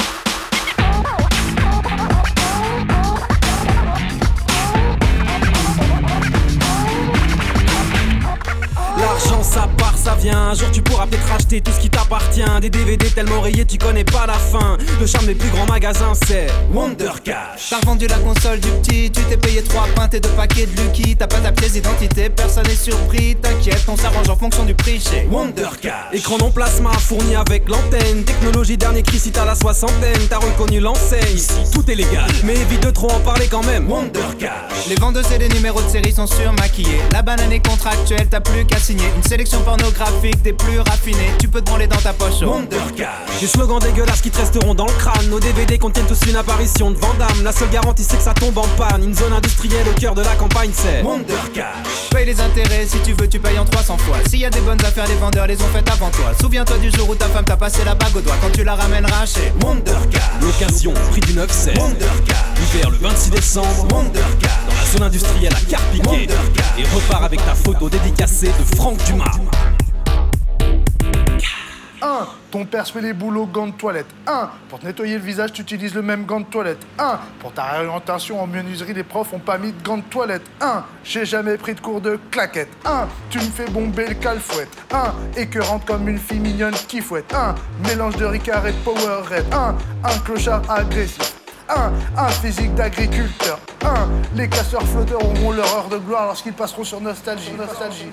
[9.26, 10.50] L'argent ça part, ça vient.
[10.50, 12.42] Un jour tu pourras peut-être acheter tout ce qui t'appartient.
[12.60, 14.76] Des DVD tellement rayés, tu connais pas la fin.
[15.00, 17.70] Le charme des plus grands magasins, c'est Wonder Cash.
[17.70, 20.80] T'as revendu la console du petit, tu t'es payé trois pintes et deux paquets de
[20.80, 21.16] Lucky.
[21.16, 23.36] T'as pas ta pièce d'identité, personne n'est surpris.
[23.36, 25.92] T'inquiète, on s'arrange en fonction du prix chez Wonder Cash.
[26.12, 28.22] Écran non plasma fourni avec l'antenne.
[28.24, 30.20] Technologie dernier cri si t'as la soixantaine.
[30.30, 31.34] T'as reconnu l'enseigne.
[31.34, 32.30] Ici tout est légal.
[32.44, 33.90] Mais évite de trop en parler quand même.
[33.90, 34.86] Wonder Cash.
[34.88, 37.00] Les vendeuses et les numéros de série sont surmaquillés.
[37.12, 39.15] La banane est contractuelle, t'as plus qu'à signer.
[39.16, 41.32] Une sélection pornographique des plus raffinés.
[41.38, 42.42] Tu peux te branler dans ta poche.
[42.42, 43.40] Wonder Cash.
[43.40, 45.30] Des slogans dégueulasses qui te resteront dans le crâne.
[45.30, 47.42] Nos DVD contiennent tous une apparition de Vandame.
[47.42, 49.02] La seule garantie c'est que ça tombe en panne.
[49.02, 51.64] Une zone industrielle au cœur de la campagne, c'est Wonder Cash.
[52.10, 54.18] Paye les intérêts, si tu veux, tu payes en 300 fois.
[54.28, 56.32] S'il y a des bonnes affaires, les vendeurs les ont faites avant toi.
[56.38, 58.36] Souviens-toi du jour où ta femme t'a passé la bague au doigt.
[58.42, 60.22] Quand tu la ramèneras chez Wonder Cash.
[60.42, 62.36] L'occasion, prix du 9 c'est Wonder Cash.
[62.60, 63.88] L'hiver le 26 décembre.
[63.90, 64.50] Wonder Cash.
[64.68, 66.28] Dans la zone industrielle à Carpiquet.
[66.78, 69.24] Et repars avec ta photo dédicacée de Franck Dumas.
[72.02, 72.26] 1.
[72.50, 74.06] Ton père fait les boulots gants de toilette.
[74.26, 74.50] 1.
[74.68, 76.84] Pour te nettoyer le visage, tu utilises le même gant de toilette.
[76.98, 77.18] 1.
[77.38, 80.42] Pour ta réorientation en menuiserie, les profs ont pas mis de gants de toilette.
[80.60, 80.84] 1.
[81.04, 82.70] J'ai jamais pris de cours de claquette.
[82.84, 83.06] 1.
[83.30, 84.76] Tu me fais bomber le calfouette.
[84.92, 85.40] 1.
[85.40, 87.32] Écœurante comme une fille mignonne qui fouette.
[87.32, 87.54] 1.
[87.88, 89.46] Mélange de Ricard et de Powerade.
[89.52, 89.74] 1.
[90.04, 91.35] Un clochard agressif.
[91.68, 91.92] 1.
[92.16, 93.58] Un physique d'agriculteur.
[93.84, 94.08] 1.
[94.36, 97.52] Les casseurs flotteurs auront leur heure de gloire lorsqu'ils passeront sur Nostalgie.
[97.52, 98.06] Nostalgie.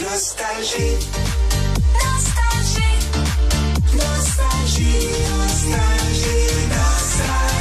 [0.00, 0.98] Nostalgie.
[1.94, 2.86] Nostalgie.
[3.94, 5.08] Nostalgie.
[5.64, 6.68] Nostalgie.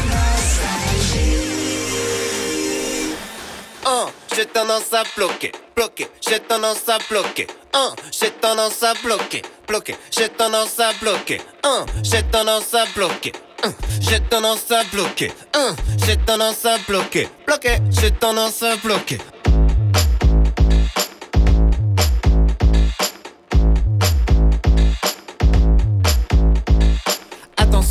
[0.08, 1.36] Nostalgie.
[3.86, 7.48] Un, j'ai tendance à bloquer, bloquer, j'ai tendance à bloquer.
[7.74, 11.42] Un, j'ai tendance à bloquer, bloquer, j'ai tendance à bloquer.
[11.64, 13.34] Un, j'ai tendance à bloquer.
[13.64, 15.32] Un, j'ai tendance à bloquer.
[15.54, 15.76] Un,
[16.06, 19.18] j'ai tendance à bloquer, bloquer, j'ai tendance à bloquer.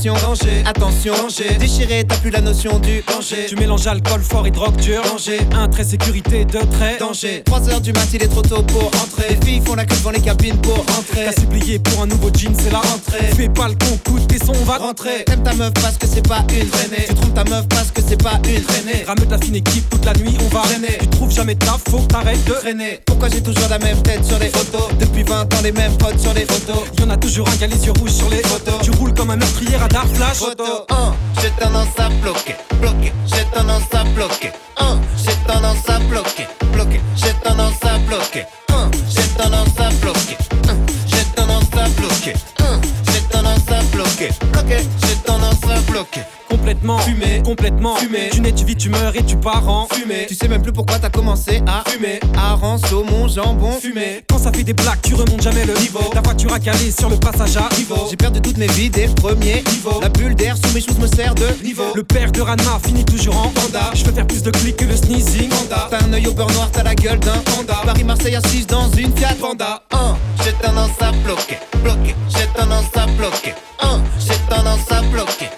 [0.04, 1.56] Attention, danger, attention, danger.
[1.58, 3.46] Déchiré, t'as plus la notion du danger.
[3.48, 5.02] Tu mélanges alcool fort et drogue dure.
[5.02, 5.38] Danger.
[5.56, 7.00] Un trait sécurité, deux traits.
[7.00, 7.42] Danger.
[7.46, 9.30] 3 heures du mat, il est trop tôt pour entrer.
[9.30, 11.24] Les filles font la queue devant les cabines pour entrer.
[11.24, 13.28] T'as supplié pour un nouveau jean, c'est la rentrée.
[13.34, 15.24] Fais pas le con, coûte tes sons, on va Rentrer.
[15.24, 17.06] T'aimes ta meuf parce que c'est pas une traînée.
[17.08, 19.04] Tu trompes ta meuf parce que c'est pas une traînée.
[19.06, 20.98] Ramène la fine équipe toute la nuit, on va Traîner.
[21.00, 23.00] Tu trouves jamais de taf, faut que t'arrêtes de Traîner.
[23.06, 24.88] Pourquoi j'ai toujours la même tête sur les photos?
[25.00, 26.84] Depuis 20 ans, les mêmes potes sur les photos.
[26.98, 28.74] Y'en a toujours un qui a les yeux rouges sur les Photos.
[28.82, 30.38] Tu roules comme un meurtrier radar flash.
[30.38, 34.52] Photo 1, j'ai tendance à bloquer, bloquer, j'ai tendance à bloquer.
[34.78, 38.44] 1, j'ai tendance à bloquer, bloquer, j'ai tendance à bloquer.
[38.68, 40.36] 1, j'ai tendance à bloquer.
[40.68, 40.76] 1,
[41.06, 42.34] j'ai tendance à bloquer.
[42.58, 42.80] 1,
[43.12, 46.22] j'ai tendance à bloquer, bloquer, j'ai tendance à bloquer.
[46.54, 47.42] Complètement Fumé.
[47.44, 48.30] complètement Fumé.
[48.32, 50.26] Tu nais, tu vis, tu meurs et tu pars en Fumé.
[50.28, 52.20] Tu sais même plus pourquoi t'as commencé à Fumer.
[52.36, 53.72] Hareng, saumon, jambon.
[53.72, 54.22] Fumé.
[54.28, 55.98] Quand ça fait des blagues, tu remontes jamais le Niveau.
[56.12, 58.06] Ta voiture a calé sur le passage à Niveau.
[58.08, 60.00] J'ai perdu toutes mes vies dès le premier Niveau.
[60.00, 61.92] La bulle d'air sous mes choses me sert de Niveau.
[61.96, 63.90] Le père de Ranma finit toujours en Panda.
[63.92, 65.88] Je veux faire plus de clics que le sneezing Panda.
[65.90, 67.80] T'as un œil au beurre noir, t'as la gueule d'un panda.
[67.84, 69.82] Paris-Marseille assise dans une Fiat Panda.
[69.90, 70.16] 1.
[70.44, 72.14] J'ai tendance à bloquer, bloquer.
[72.28, 73.54] J'ai tendance à bloquer.
[73.80, 74.00] 1.
[74.20, 75.48] J'ai tendance à bloquer,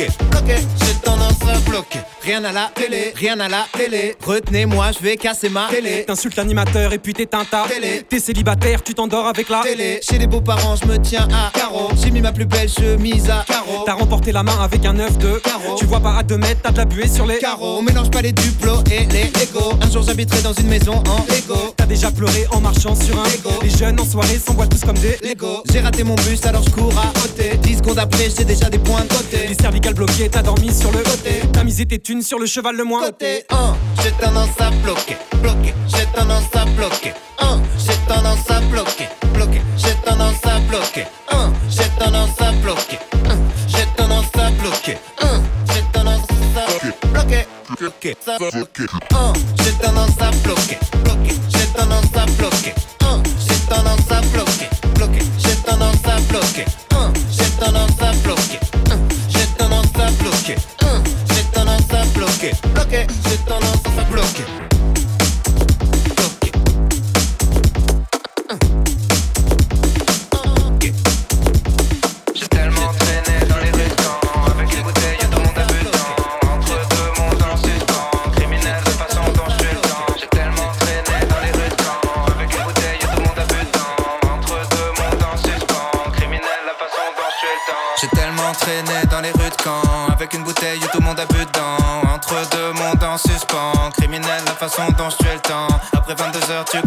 [0.00, 0.06] 1.
[0.06, 0.60] J'ai tendance à bloquer.
[0.78, 0.80] 1.
[0.84, 4.14] J'ai tendance à bloquer, Rien à la télé, rien à la télé.
[4.22, 6.04] Retenez-moi, je vais casser ma télé.
[6.06, 8.04] T'insultes l'animateur et puis t'éteins ta Télé.
[8.08, 10.00] T'es célibataire, tu t'endors avec la Télé.
[10.02, 11.88] Chez les beaux-parents, je me tiens à carreau.
[12.02, 13.84] J'ai mis ma plus belle chemise à carreau.
[13.86, 15.76] T'as remporté la main avec un œuf de Carreau.
[15.78, 17.78] Tu vois pas à 2 mètres, t'as de la buée sur les Carreau.
[17.78, 19.78] On mélange pas les duplos et les Lego.
[19.80, 21.74] Un jour j'habiterai dans une maison en Lego.
[21.76, 23.50] T'as déjà pleuré en marchant sur un Lego.
[23.62, 25.62] Les jeunes en soirée s'envoient tous comme des Lego.
[25.72, 27.56] J'ai raté mon bus alors je cours à côté.
[27.62, 29.46] 10 secondes après, j'ai déjà des points de côté.
[29.48, 31.40] Les cervicales bloquées, t'as dormi sur le Côté.
[31.52, 35.74] T'as misé tes sur le cheval le moins Côté 1, j'ai tendance à bloquer, bloquer,
[35.86, 37.14] j'ai tendance à bloquer.
[37.38, 41.04] 1, j'ai tendance à bloquer, bloquer, j'ai tendance à bloquer.
[41.30, 42.98] 1, j'ai tendance à bloquer.
[43.14, 43.38] 1,
[43.68, 44.98] j'ai tendance à bloquer.
[45.20, 45.42] 1,
[45.72, 46.84] j'ai tendance à
[47.14, 47.46] bloquer,
[47.78, 48.86] bloquer, ça bloquer.
[49.14, 49.32] 1,
[49.62, 52.79] j'ai tendance à bloquer, bloquer, j'ai tendance à bloquer.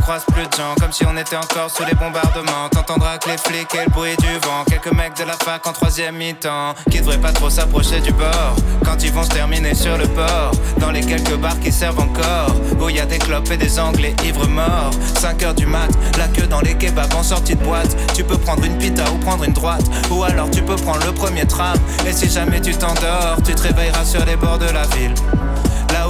[0.04, 2.70] Croises plus de gens Comme si on était encore sous les bombardements.
[2.72, 4.64] T'entendras que les flics et le bruit du vent.
[4.68, 8.56] Quelques mecs de la fac en troisième mi-temps Qui devraient pas trop s'approcher du bord.
[8.84, 12.56] Quand ils vont se terminer sur le port Dans les quelques bars qui servent encore
[12.80, 14.92] Où y a des clopes et des anglais ivres morts.
[15.20, 17.96] 5 heures du mat, la queue dans les kebabs en sortie de boîte.
[18.14, 21.14] Tu peux prendre une pita ou prendre une droite Ou alors tu peux prendre le
[21.14, 21.78] premier tram.
[22.06, 25.14] Et si jamais tu t'endors, tu te réveilleras sur les bords de la ville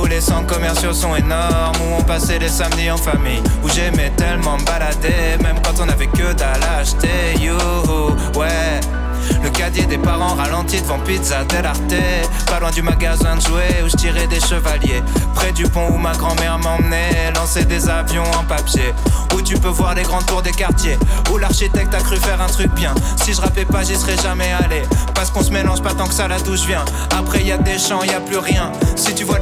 [0.04, 4.12] où les centres commerciaux sont énormes, où on passait les samedis en famille, où j'aimais
[4.18, 8.82] tellement me balader, même quand on avait que dalle à acheter, youhou, ouais.
[9.42, 11.96] Le cadier des parents ralenti devant Pizza Del Arte.
[12.48, 15.02] Pas loin du magasin de jouets où je tirais des chevaliers.
[15.34, 18.94] Près du pont où ma grand-mère m'emmenait Lancer des avions en papier.
[19.34, 20.98] Où tu peux voir les grandes tours des quartiers
[21.32, 22.94] Où l'architecte a cru faire un truc bien.
[23.24, 24.82] Si je rappais pas j'y serais jamais allé.
[25.16, 26.86] Parce qu'on se mélange pas tant que ça là d'où je viens
[27.18, 28.72] Après y a des champs, y a plus rien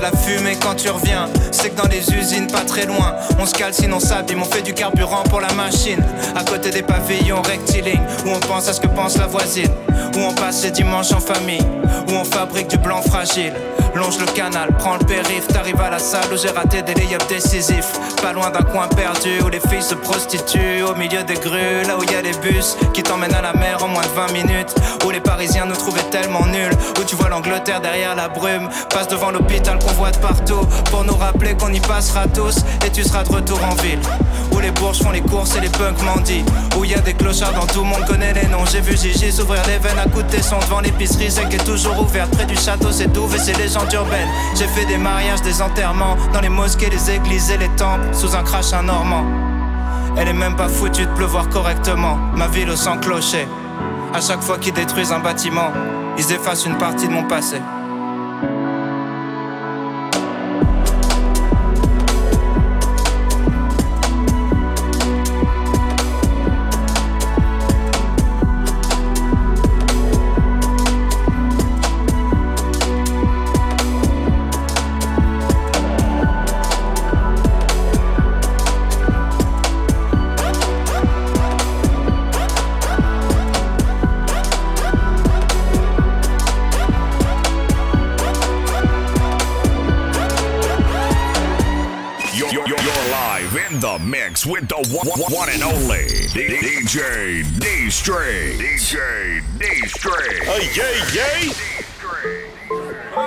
[0.02, 1.30] la fumée quand tu reviens.
[1.52, 4.62] C'est que dans les usines pas très loin On se calcine, on s'abîme, on fait
[4.62, 6.04] du carburant pour la machine.
[6.36, 9.72] À côté des pavillons rectilignes Où on pense à ce que pense la voisine.
[10.16, 11.66] Où on passe les dimanches en famille,
[12.10, 13.54] où on fabrique du blanc fragile.
[13.94, 17.28] Longe le canal, prends le périph', t'arrives à la salle où j'ai raté des layups
[17.28, 17.92] décisifs.
[18.22, 21.98] Pas loin d'un coin perdu où les filles se prostituent, au milieu des grues, là
[21.98, 24.74] où y a les bus qui t'emmènent à la mer en moins de 20 minutes.
[25.06, 29.10] Où les Parisiens nous trouvaient tellement nuls, où tu vois l'Angleterre derrière la brume, passe
[29.10, 33.04] devant l'hôpital qu'on voit de partout, pour nous rappeler qu'on y passera tous et tu
[33.04, 34.00] seras de retour en ville.
[34.54, 36.46] Où les bourges font les courses et les punks mendient,
[36.78, 38.66] où y a des clochards dans tout le monde connaît les noms.
[38.72, 42.32] J'ai vu Gigi s'ouvrir les veines à coups de devant l'épicerie, qui est toujours ouverte
[42.32, 43.58] près du château, c'est tout et c'est
[44.56, 48.36] J'ai fait des mariages, des enterrements, dans les mosquées, les églises et les temples, sous
[48.36, 49.26] un crachin normand.
[50.18, 53.48] Elle est même pas foutue de pleuvoir correctement, ma ville au sang clocher.
[54.14, 55.72] À chaque fois qu'ils détruisent un bâtiment,
[56.18, 57.62] ils effacent une partie de mon passé.
[94.90, 98.58] One, and only DJ D String.
[98.58, 100.44] DJ D String.
[100.44, 100.68] Hey,
[101.14, 101.52] yay!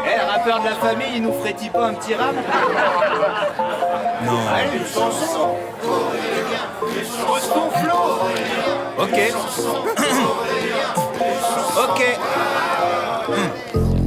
[0.06, 2.34] Eh, rappeur de la famille, il nous ferait-il pas un petit rap
[4.24, 4.38] Non.
[4.48, 5.56] Allez, une chanson
[7.26, 8.20] Pose ton flow
[8.98, 9.18] Ok.
[11.88, 12.18] ok.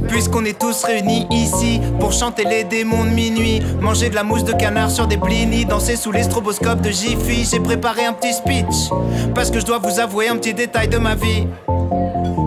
[0.08, 4.44] Puisqu'on est tous réunis ici pour chanter les démons de minuit, manger de la mousse
[4.44, 8.32] de canard sur des blinis, danser sous les stroboscopes de Jiffy, j'ai préparé un petit
[8.32, 8.90] speech
[9.34, 11.46] parce que je dois vous avouer un petit détail de ma vie.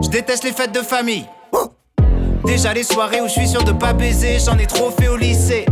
[0.03, 1.26] Je déteste les fêtes de famille.
[2.45, 5.16] Déjà les soirées où je suis sûr de pas baiser, j'en ai trop fait au
[5.16, 5.66] lycée.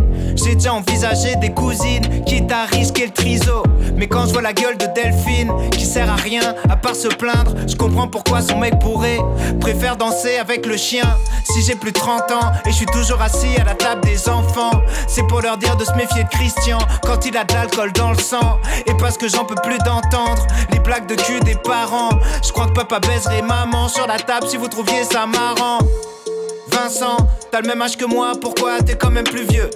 [0.44, 3.64] J'ai déjà envisagé des cousines, quitte à risquer le triso.
[3.96, 7.10] Mais quand je vois la gueule de Delphine, qui sert à rien à part se
[7.10, 9.20] plaindre, je comprends pourquoi son mec pourrait
[9.60, 11.04] préfère danser avec le chien.
[11.44, 14.30] Si j'ai plus de 30 ans et je suis toujours assis à la table des
[14.30, 14.72] enfants,
[15.08, 18.12] c'est pour leur dire de se méfier de Christian quand il a de l'alcool dans
[18.12, 18.60] le sang.
[18.86, 22.12] Et parce que j'en peux plus d'entendre les blagues de cul des parents.
[22.44, 25.80] Je crois que papa baiserait maman sur la table si vous trouviez ça marrant.
[26.72, 27.18] Vincent,
[27.52, 29.70] t'as le même âge que moi, pourquoi t'es quand même plus vieux?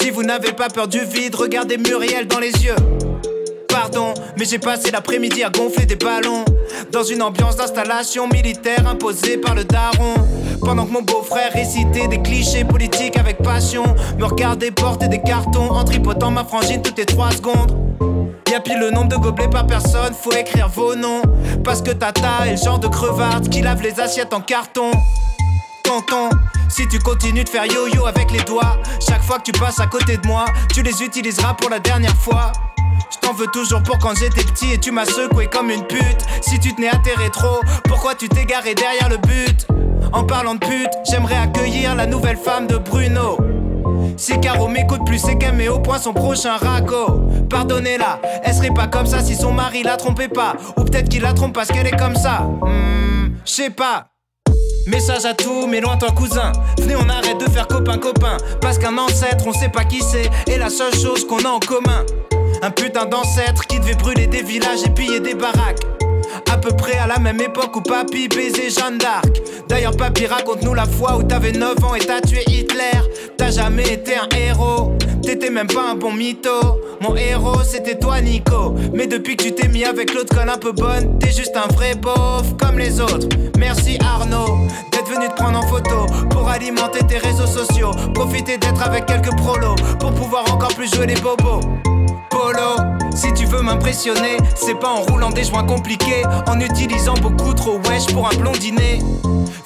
[0.00, 2.76] Si vous n'avez pas peur du vide, regardez Muriel dans les yeux.
[3.68, 6.44] Pardon, mais j'ai passé l'après-midi à gonfler des ballons
[6.92, 10.14] dans une ambiance d'installation militaire imposée par le daron.
[10.60, 13.82] Pendant que mon beau-frère récitait des clichés politiques avec passion,
[14.18, 17.76] me regardait porter des cartons en tripotant ma frangine toutes les 3 secondes.
[18.50, 21.22] Y'a pile le nombre de gobelets par personne, faut écrire vos noms.
[21.64, 24.92] Parce que Tata est le genre de crevarde qui lave les assiettes en carton.
[26.68, 29.86] Si tu continues de faire yo-yo avec les doigts, chaque fois que tu passes à
[29.86, 32.52] côté de moi, tu les utiliseras pour la dernière fois.
[33.10, 36.24] Je t'en veux toujours pour quand j'étais petit et tu m'as secoué comme une pute.
[36.40, 39.66] Si tu tenais à tes rétro, pourquoi tu t'es garé derrière le but?
[40.12, 43.38] En parlant de pute, j'aimerais accueillir la nouvelle femme de Bruno.
[44.16, 47.28] Si Caro m'écoute plus, c'est qu'elle met au point son prochain ragot.
[47.50, 50.54] Pardonnez-la, elle serait pas comme ça si son mari la trompait pas.
[50.76, 52.40] Ou peut-être qu'il la trompe parce qu'elle est comme ça.
[52.40, 54.10] Hmm, je sais pas.
[54.88, 56.50] Message à tous mes lointains cousins.
[56.78, 58.38] Venez, on arrête de faire copain-copain.
[58.62, 60.30] Parce qu'un ancêtre, on sait pas qui c'est.
[60.50, 62.06] Et la seule chose qu'on a en commun.
[62.62, 65.82] Un putain d'ancêtre qui devait brûler des villages et piller des baraques.
[66.52, 69.40] À peu près à la même époque où papy baisait Jeanne d'Arc.
[69.68, 73.00] D'ailleurs, papy, raconte-nous la fois où t'avais 9 ans et t'as tué Hitler.
[73.36, 76.80] T'as jamais été un héros, t'étais même pas un bon mytho.
[77.00, 78.74] Mon héros, c'était toi, Nico.
[78.92, 81.72] Mais depuis que tu t'es mis avec l'autre conne un peu bonne, t'es juste un
[81.74, 83.28] vrai beauf comme les autres.
[83.58, 87.90] Merci Arnaud d'être venu te prendre en photo pour alimenter tes réseaux sociaux.
[88.14, 91.60] Profiter d'être avec quelques prolos pour pouvoir encore plus jouer les bobos.
[93.14, 97.78] Si tu veux m'impressionner, c'est pas en roulant des joints compliqués, en utilisant beaucoup trop
[97.88, 99.00] wesh pour un blondinet.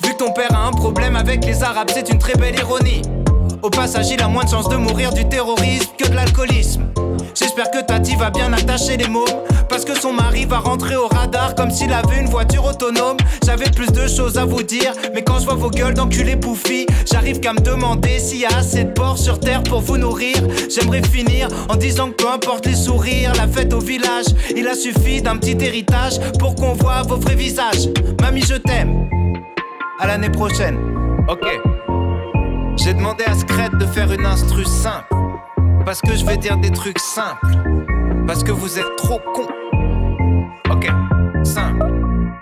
[0.03, 3.03] Vu que ton père a un problème avec les arabes, c'est une très belle ironie.
[3.63, 6.87] Au passage, il a moins de chances de mourir du terrorisme que de l'alcoolisme.
[7.35, 9.25] J'espère que Tati va bien attacher les mots.
[9.69, 13.17] Parce que son mari va rentrer au radar comme s'il avait une voiture autonome.
[13.45, 16.87] J'avais plus de choses à vous dire, mais quand je vois vos gueules d'enculés bouffis,
[17.11, 20.37] j'arrive qu'à me demander s'il y a assez de porcs sur terre pour vous nourrir.
[20.69, 24.75] J'aimerais finir en disant que peu importe les sourires, la fête au village, il a
[24.75, 27.89] suffi d'un petit héritage pour qu'on voit vos vrais visages.
[28.21, 29.09] Mamie, je t'aime.
[29.99, 30.79] À l'année prochaine.
[31.29, 31.47] Ok.
[32.77, 35.07] J'ai demandé à Scred de faire une instru simple.
[35.85, 37.47] Parce que je vais dire des trucs simples.
[38.27, 39.49] Parce que vous êtes trop cons.
[40.71, 40.89] Ok,
[41.45, 41.85] simple,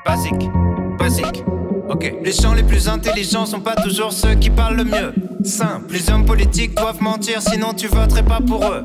[0.04, 0.50] basique,
[0.98, 1.44] basique.
[1.88, 5.14] Ok, les gens les plus intelligents sont pas toujours ceux qui parlent le mieux.
[5.42, 8.84] Simple, les hommes politiques doivent mentir, sinon tu voterais pas pour eux.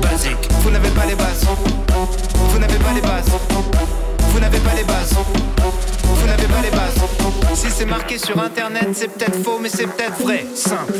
[0.00, 0.48] basique.
[0.60, 1.46] Vous n'avez pas les bases.
[2.34, 3.30] Vous n'avez pas les bases.
[4.18, 5.14] Vous n'avez pas les bases.
[6.04, 6.94] Vous n'avez pas les bases.
[7.54, 10.46] Si c'est marqué sur internet, c'est peut-être faux, mais c'est peut-être vrai.
[10.54, 10.94] Simple.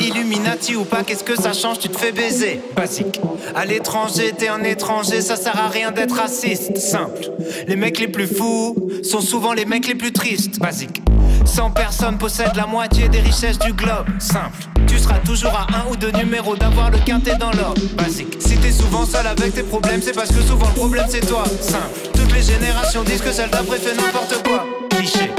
[0.00, 1.78] Illuminati ou pas, qu'est-ce que ça change?
[1.78, 2.60] Tu te fais baiser.
[2.74, 3.20] Basique.
[3.54, 6.76] À l'étranger, t'es un étranger, ça sert à rien d'être raciste.
[6.78, 7.30] Simple.
[7.66, 10.58] Les mecs les plus fous sont souvent les mecs les plus tristes.
[10.58, 11.02] Basique.
[11.44, 14.06] 100 personnes possèdent la moitié des richesses du globe.
[14.18, 14.71] Simple.
[14.86, 17.80] Tu seras toujours à un ou deux numéros d'avoir le quintet dans l'ordre.
[17.96, 18.36] Basique.
[18.40, 21.44] Si t'es souvent seul avec tes problèmes, c'est parce que souvent le problème c'est toi.
[21.60, 22.10] Simple.
[22.14, 24.66] Toutes les générations disent que celle d'après fait n'importe quoi.
[24.90, 25.30] Cliché.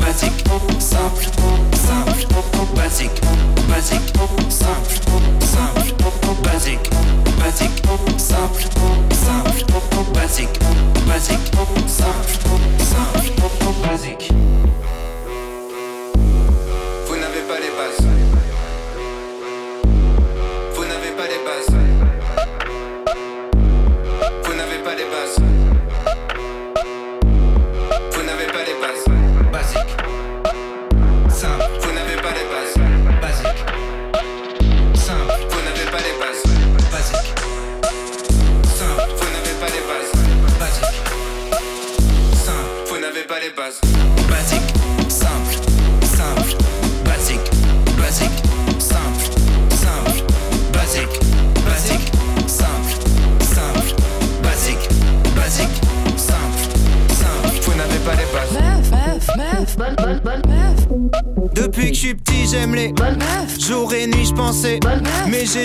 [0.00, 0.44] Basique,
[0.78, 1.26] simple,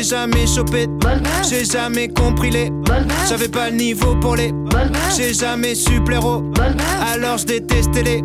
[0.07, 0.87] jamais chopé
[1.49, 2.71] J'ai jamais compris les
[3.27, 4.53] J'avais pas le niveau pour les
[5.15, 6.43] J'ai jamais su plaire aux
[7.13, 8.23] Alors je détestais les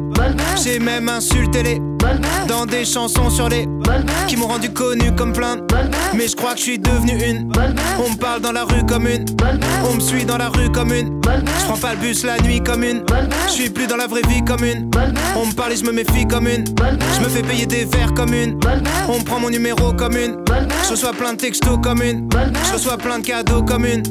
[0.63, 1.81] J'ai même insulté les
[2.47, 3.67] Dans des chansons sur les
[4.29, 5.57] Qui m'ont rendu connu comme plein
[6.15, 7.51] Mais je crois que je suis devenu une
[7.99, 9.25] On me parle dans la rue comme une
[9.91, 12.61] On me suit dans la rue comme une Je prends pas le bus la nuit
[12.61, 13.03] comme une
[13.55, 14.91] Je suis plus dans la vraie vie comme une
[15.37, 18.15] On me parle et je me méfie comme une Je me fais payer des verres
[18.15, 18.59] comme une
[19.11, 20.39] On me prend mon numéro comme une
[20.85, 22.27] Je reçois plein de textos comme une
[22.67, 24.03] Je reçois plein de cadeaux comme une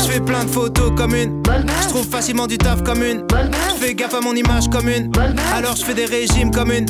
[0.00, 1.42] Je fais plein de photos comme une
[1.82, 3.22] Je trouve facilement du taf comme une
[3.68, 5.12] Je fais gaffe à mon image comme une
[5.54, 6.86] Alors je fais des régimes comme une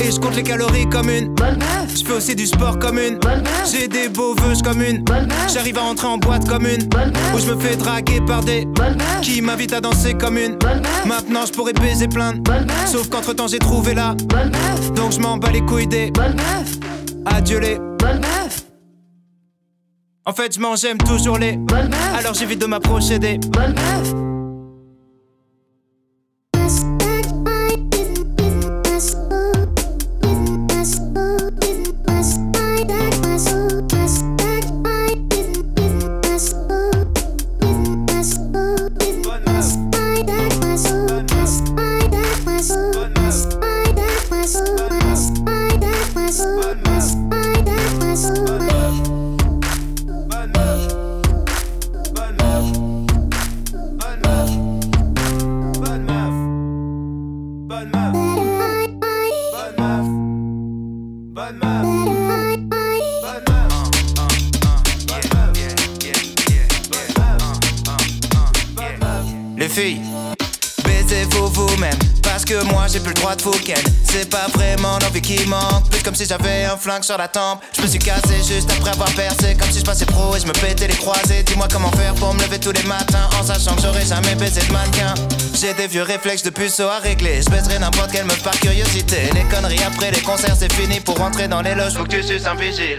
[0.00, 1.34] Et je compte les calories comme une
[1.92, 3.18] Je fais aussi du sport comme une
[3.72, 5.04] J'ai des beaux vœux comme une
[5.52, 6.88] J'arrive à rentrer en boîte comme une
[7.34, 8.68] Où je me fais draguer par des
[9.20, 10.56] Qui m'invitent à danser comme une
[11.06, 12.34] Maintenant je pourrais baiser plein
[12.86, 14.14] Sauf qu'entre temps j'ai trouvé là
[14.94, 16.12] Donc je m'en bats les couilles des
[17.26, 17.78] Adieu les
[20.26, 21.58] En fait je m'en j'aime toujours les
[22.18, 24.29] Alors j'évite de m'approcher des Les
[76.80, 77.62] flingue sur la tempe.
[77.76, 79.54] Je me suis cassé juste après avoir percé.
[79.56, 81.42] Comme si je passais pro et je me pétais les croisés.
[81.44, 83.28] Dis-moi comment faire pour me lever tous les matins.
[83.38, 85.14] En sachant que j'aurais jamais baisé de mannequin.
[85.54, 87.42] J'ai des vieux réflexes de puceau à régler.
[87.42, 89.30] Je baiserai n'importe quelle meuf par curiosité.
[89.34, 91.00] Les conneries après les concerts c'est fini.
[91.00, 92.98] Pour rentrer dans les loges, faut que tu suces un vigile.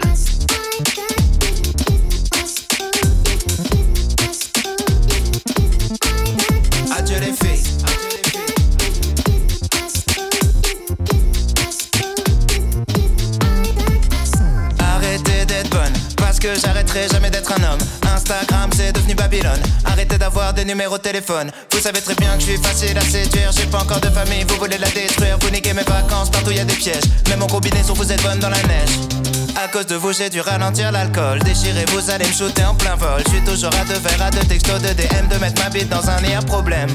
[18.14, 19.60] Instagram c'est devenu Babylone.
[19.84, 21.50] Arrêtez d'avoir des numéros de téléphone.
[21.72, 23.50] Vous savez très bien que je suis facile à séduire.
[23.52, 25.38] J'ai pas encore de famille, vous voulez la détruire.
[25.40, 27.04] Vous niquez mes vacances, partout y a des pièges.
[27.28, 28.90] Même en combinaison, vous êtes bonne dans la neige.
[29.62, 31.40] À cause de vous, j'ai dû ralentir l'alcool.
[31.40, 33.22] Déchirez, vous allez me shooter en plein vol.
[33.26, 35.88] Je suis toujours à deux verres, à deux textos, de DM, de mettre ma bite
[35.88, 36.88] dans un à problème.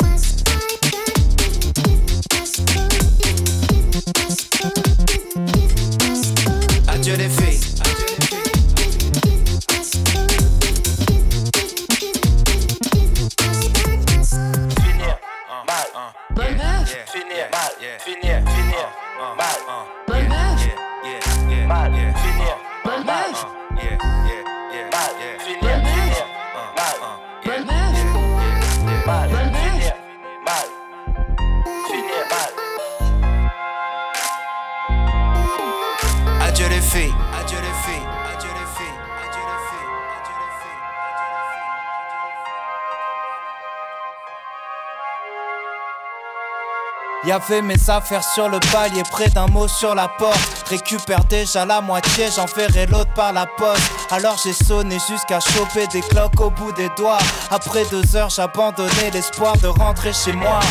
[47.27, 50.63] Y avait mes affaires sur le palier, près d'un mot sur la porte.
[50.69, 53.83] Récupère déjà la moitié, j'en ferai l'autre par la poste.
[54.11, 57.17] Alors j'ai sonné jusqu'à choper des cloques au bout des doigts.
[57.51, 60.61] Après deux heures, j'abandonnais l'espoir de rentrer chez moi.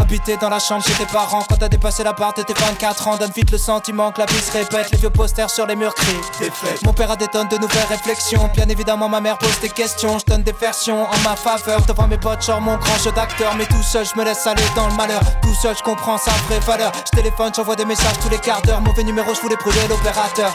[0.00, 3.08] Habiter dans la chambre chez tes parents, quand t'as dépassé la barre de tes 24
[3.08, 4.90] ans, donne vite le sentiment que la vie se répète.
[4.92, 6.50] Les vieux posters sur les murs crient.
[6.84, 8.50] Mon père a des tonnes de nouvelles réflexions.
[8.54, 10.18] Bien évidemment, ma mère pose des questions.
[10.18, 11.82] Je donne des versions en ma faveur.
[11.86, 13.54] Devant mes potes, genre mon grand jeu d'acteur.
[13.56, 15.20] Mais tout seul, je me laisse aller dans le malheur.
[15.42, 16.92] Tout seul, je comprends sa vraie valeur.
[17.04, 18.80] Je téléphone, j'envoie des messages tous les quarts d'heure.
[18.80, 20.54] Mauvais numéro, je voulais brûler l'opérateur.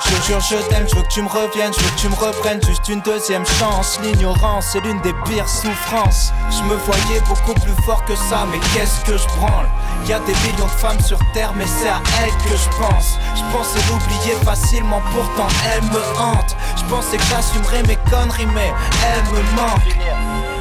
[0.00, 2.14] Je jure, je t'aime, je veux que tu me reviennes, je veux que tu me
[2.14, 3.98] reprennes juste une deuxième chance.
[4.02, 6.32] L'ignorance, c'est l'une des pires souffrances.
[6.50, 9.68] Je me voyais beaucoup plus fort que ça, mais qu'est-ce que je branle?
[10.06, 13.18] Y a des millions de femmes sur terre, mais c'est à elles que je pense.
[13.36, 16.56] Je pensais l'oublier facilement, pourtant elle me hante.
[16.76, 18.72] Je pensais que j'assumerais mes conneries, mais
[19.06, 20.53] elle me manque.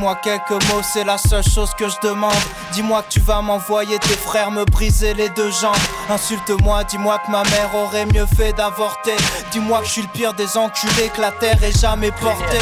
[0.00, 2.32] Dis-moi quelques mots, c'est la seule chose que je demande.
[2.72, 5.76] Dis-moi que tu vas m'envoyer tes frères me briser les deux jambes.
[6.08, 9.16] Insulte-moi, dis-moi que ma mère aurait mieux fait d'avorter.
[9.52, 12.56] Dis-moi que je suis le pire des enculés que la terre ait jamais porté.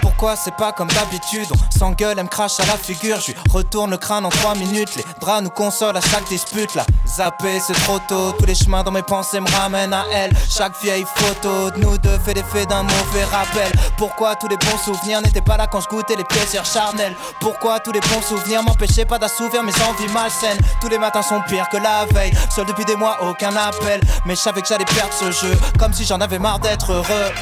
[0.00, 1.48] Pourquoi c'est pas comme d'habitude?
[1.52, 3.20] On s'engueule, elle me crache à la figure.
[3.20, 4.96] Je retourne le crâne en 3 minutes.
[4.96, 6.74] Les draps nous consolent à chaque dispute.
[6.74, 8.32] Là Zapper c'est trop tôt.
[8.32, 10.32] Tous les chemins dans mes pensées me ramènent à elle.
[10.50, 13.70] Chaque vieille photo de nous deux fait l'effet d'un mauvais rappel.
[13.96, 17.14] Pourquoi tous les bons souvenirs n'étaient pas là quand je goûtais les plaisirs charnels?
[17.40, 20.58] Pourquoi tous les bons souvenirs m'empêchaient pas d'assouvir mes envies malsaines?
[20.80, 22.32] Tous les matins sont pires que la veille.
[22.54, 24.00] Seul depuis des mois aucun appel.
[24.26, 25.56] Mais je savais que j'allais perdre ce jeu.
[25.78, 27.32] Comme si j'en avais marre d'être heureux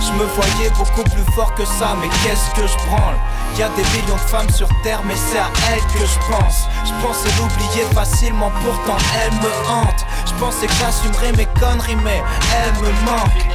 [0.00, 3.16] je me voyais beaucoup plus fort que ça, mais qu'est-ce que je branle?
[3.56, 6.68] Y a des millions de femmes sur terre, mais c'est à elles que je pense.
[6.84, 10.06] Je pensais l'oublier facilement, pourtant elle me hante.
[10.26, 12.22] Je pensais que j'assumerais mes conneries, mais
[12.54, 13.48] elle me manque.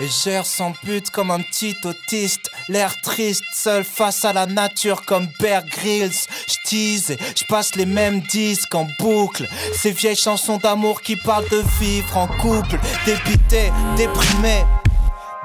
[0.00, 5.04] Et gère sans but comme un petit autiste L'air triste, seul face à la nature
[5.04, 6.14] comme Bear Grylls.
[6.48, 9.46] Je tease et je passe les mêmes disques en boucle.
[9.74, 12.78] Ces vieilles chansons d'amour qui parlent de vivre en couple.
[13.04, 14.64] Dépité, déprimé,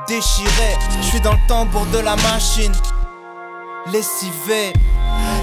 [0.08, 2.74] déchiré Je suis dans le tambour de la machine.
[3.92, 4.72] Lessivé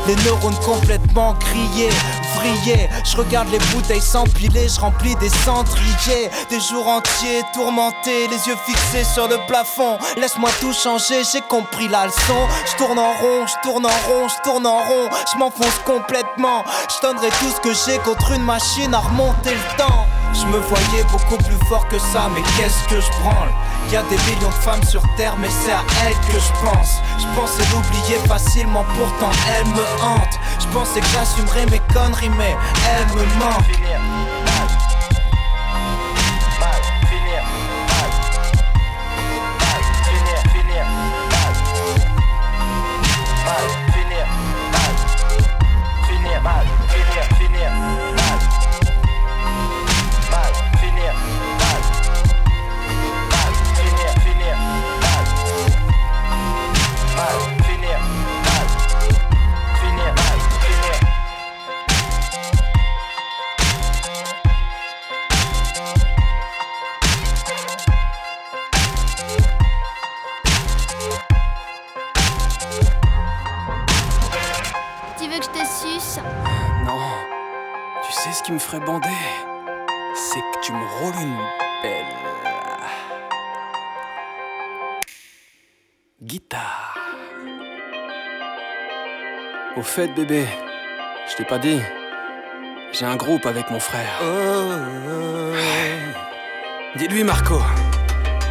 [0.06, 1.90] les neurones complètement grillés,
[2.34, 2.88] vrillés.
[3.04, 6.30] Je regarde les bouteilles s'empiler, je remplis des cendriers.
[6.50, 9.98] Des jours entiers tourmentés, les yeux fixés sur le plafond.
[10.16, 12.46] Laisse-moi tout changer, j'ai compris la leçon.
[12.70, 15.08] Je tourne en rond, je tourne en rond, je tourne en rond.
[15.32, 16.64] Je m'enfonce complètement.
[16.88, 20.06] Je donnerai tout ce que j'ai contre une machine à remonter le temps.
[20.38, 23.48] Je me voyais beaucoup plus fort que ça, mais qu'est-ce que je branle?
[23.90, 27.00] Y a des millions de femmes sur terre, mais c'est à elles que je pense.
[27.18, 30.38] Je pensais l'oublier facilement, pourtant elle me hante.
[30.60, 32.54] Je pensais que j'assumerais mes conneries, mais
[32.90, 34.35] elle me manque.
[78.26, 79.08] Sais ce qui me ferait bander
[80.14, 81.36] C'est que tu me roules une
[81.82, 82.04] belle.
[86.22, 86.96] guitare.
[89.76, 90.44] Au fait, bébé,
[91.28, 91.80] je t'ai pas dit.
[92.92, 94.20] J'ai un groupe avec mon frère.
[96.96, 97.60] Dis-lui, Marco.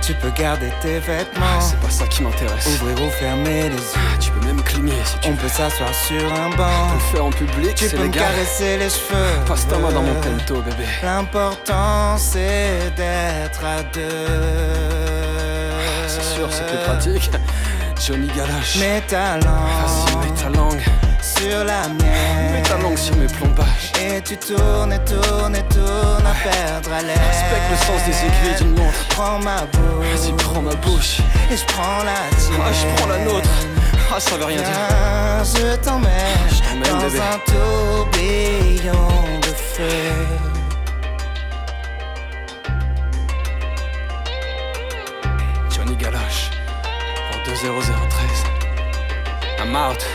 [0.06, 1.60] Tu peux garder tes vêtements.
[1.60, 2.68] C'est pas ça qui m'intéresse.
[2.68, 4.18] Ouvrir ou fermer les yeux.
[4.20, 5.38] Tu peux même cligner si tu On veux.
[5.38, 6.93] peut s'asseoir sur un On peut banc.
[6.93, 9.45] le faire en public, Tu peux me caresser les cheveux.
[9.47, 10.86] Passe ta main dans mon pento, bébé.
[11.03, 14.01] L'important c'est d'être à deux.
[16.08, 17.32] C'est sûr, c'est plus pratique.
[18.06, 18.76] Johnny Galoche.
[18.78, 20.82] Mets ta Vas-y, mets ta langue.
[21.26, 22.53] Sur la mienne.
[22.53, 23.91] Mets ta langue sur mes plombages.
[23.99, 27.17] Et tu tournes et tournes et tournes à perdre à l'air.
[27.17, 29.07] Respecte le sens des aiguilles d'une montre.
[29.09, 30.05] Prends ma bouche.
[30.13, 31.19] Vas-y, prends ma bouche.
[31.51, 32.61] Et je prends la tienne.
[32.61, 33.49] Ah, je prends la nôtre.
[34.13, 34.65] Ah, ça veut rien dire.
[35.43, 36.11] Je t'emmène
[36.84, 37.19] dans bébé.
[37.19, 40.11] un tourbillon de feu.
[45.76, 46.51] Johnny Galoche.
[47.32, 47.95] Pour 20013.
[49.57, 50.05] I'm out.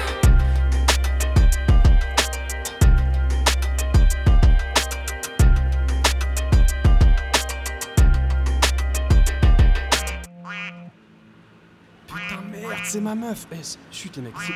[12.91, 13.47] C'est ma meuf.
[13.53, 14.34] Eh, c'est- chut, les mecs.
[14.41, 14.53] c'est-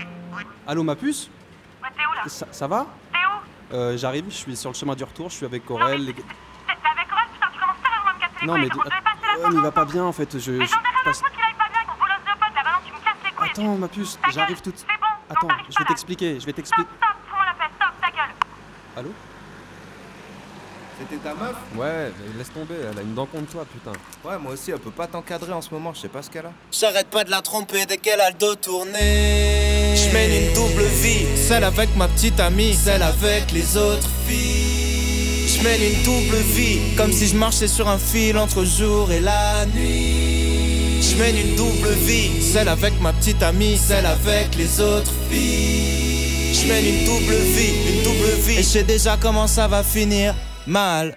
[0.67, 1.31] Allô, ma puce
[1.83, 4.75] Ouais, t'es où là ça, ça va T'es où Euh, J'arrive, je suis sur le
[4.77, 6.05] chemin du retour, je suis avec Aurel.
[6.05, 6.29] les- T'es t'es
[6.71, 8.69] avec Aurel Putain, tu commences sérieusement à me casser les Non, couilles mais.
[8.75, 9.93] on devait passer la fin il va pas ensemble.
[9.93, 10.39] bien en fait.
[10.39, 12.25] Je, Mais je j'en ai rien à passe- foutre qu'il aille pas bien avec bolosse
[12.25, 13.51] de pote là, maintenant tu me casses les couilles.
[13.51, 15.79] Attends, ma puce, Ta gueule, j'arrive tout de C'est bon, non, Attends, t'arrives je pas
[15.79, 15.89] vais là.
[15.89, 16.91] t'expliquer, je vais Stop, t'expliquer.
[16.97, 18.35] stop, fous-moi la paix, stop, ta gueule.
[18.97, 19.13] Allô
[20.99, 23.93] C'était ta meuf Ouais, laisse tomber, elle a une dent contre toi, putain.
[24.25, 26.47] Ouais, moi aussi, elle peut pas t'encadrer en ce moment, je sais pas ce qu'elle
[26.47, 26.53] a.
[26.71, 29.97] J'arrête pas de la tromper dès qu'elle a le dos tourné.
[29.97, 35.49] Je mène une double vie, celle avec ma petite amie, celle avec les autres filles.
[35.49, 39.21] Je mène une double vie, comme si je marchais sur un fil entre jour et
[39.21, 41.03] la nuit.
[41.03, 46.55] Je mène une double vie, celle avec ma petite amie, celle avec les autres filles.
[46.55, 48.59] Je mène une double vie, une double vie.
[48.59, 50.35] Et je sais déjà comment ça va finir.
[50.67, 51.17] Mal.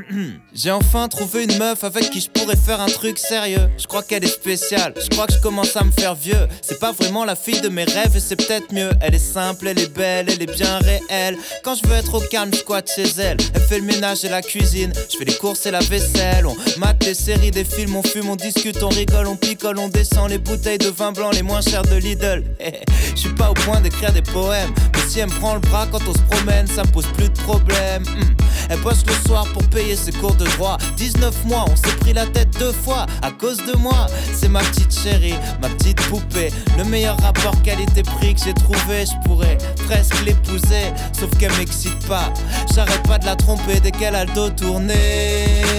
[0.54, 3.68] J'ai enfin trouvé une meuf avec qui je pourrais faire un truc sérieux.
[3.78, 6.48] Je crois qu'elle est spéciale, je crois que je commence à me faire vieux.
[6.62, 8.90] C'est pas vraiment la fille de mes rêves et c'est peut-être mieux.
[9.00, 11.36] Elle est simple, elle est belle, elle est bien réelle.
[11.62, 13.36] Quand je veux être au calme, je squatte chez elle.
[13.54, 14.92] Elle fait le ménage et la cuisine.
[15.10, 16.46] Je fais les courses et la vaisselle.
[16.46, 19.88] On mate les séries, des films, on fume, on discute, on rigole, on picole, on
[19.88, 22.44] descend les bouteilles de vin blanc les moins chères de Lidl.
[23.14, 25.86] Je suis pas au point d'écrire des poèmes, mais si elle me prend le bras
[25.90, 28.02] quand on se promène, ça me pose plus de problème.
[28.02, 28.34] Hmm.
[28.70, 30.78] Elle bosse le soir pour payer ses cours de droit.
[30.96, 34.06] 19 mois, on s'est pris la tête deux fois à cause de moi.
[34.34, 36.50] C'est ma petite chérie, ma petite poupée.
[36.78, 39.04] Le meilleur rapport qualité-prix que j'ai trouvé.
[39.06, 39.58] Je pourrais
[39.88, 42.32] presque l'épouser, sauf qu'elle m'excite pas.
[42.74, 44.94] J'arrête pas de la tromper dès qu'elle a le dos tourné.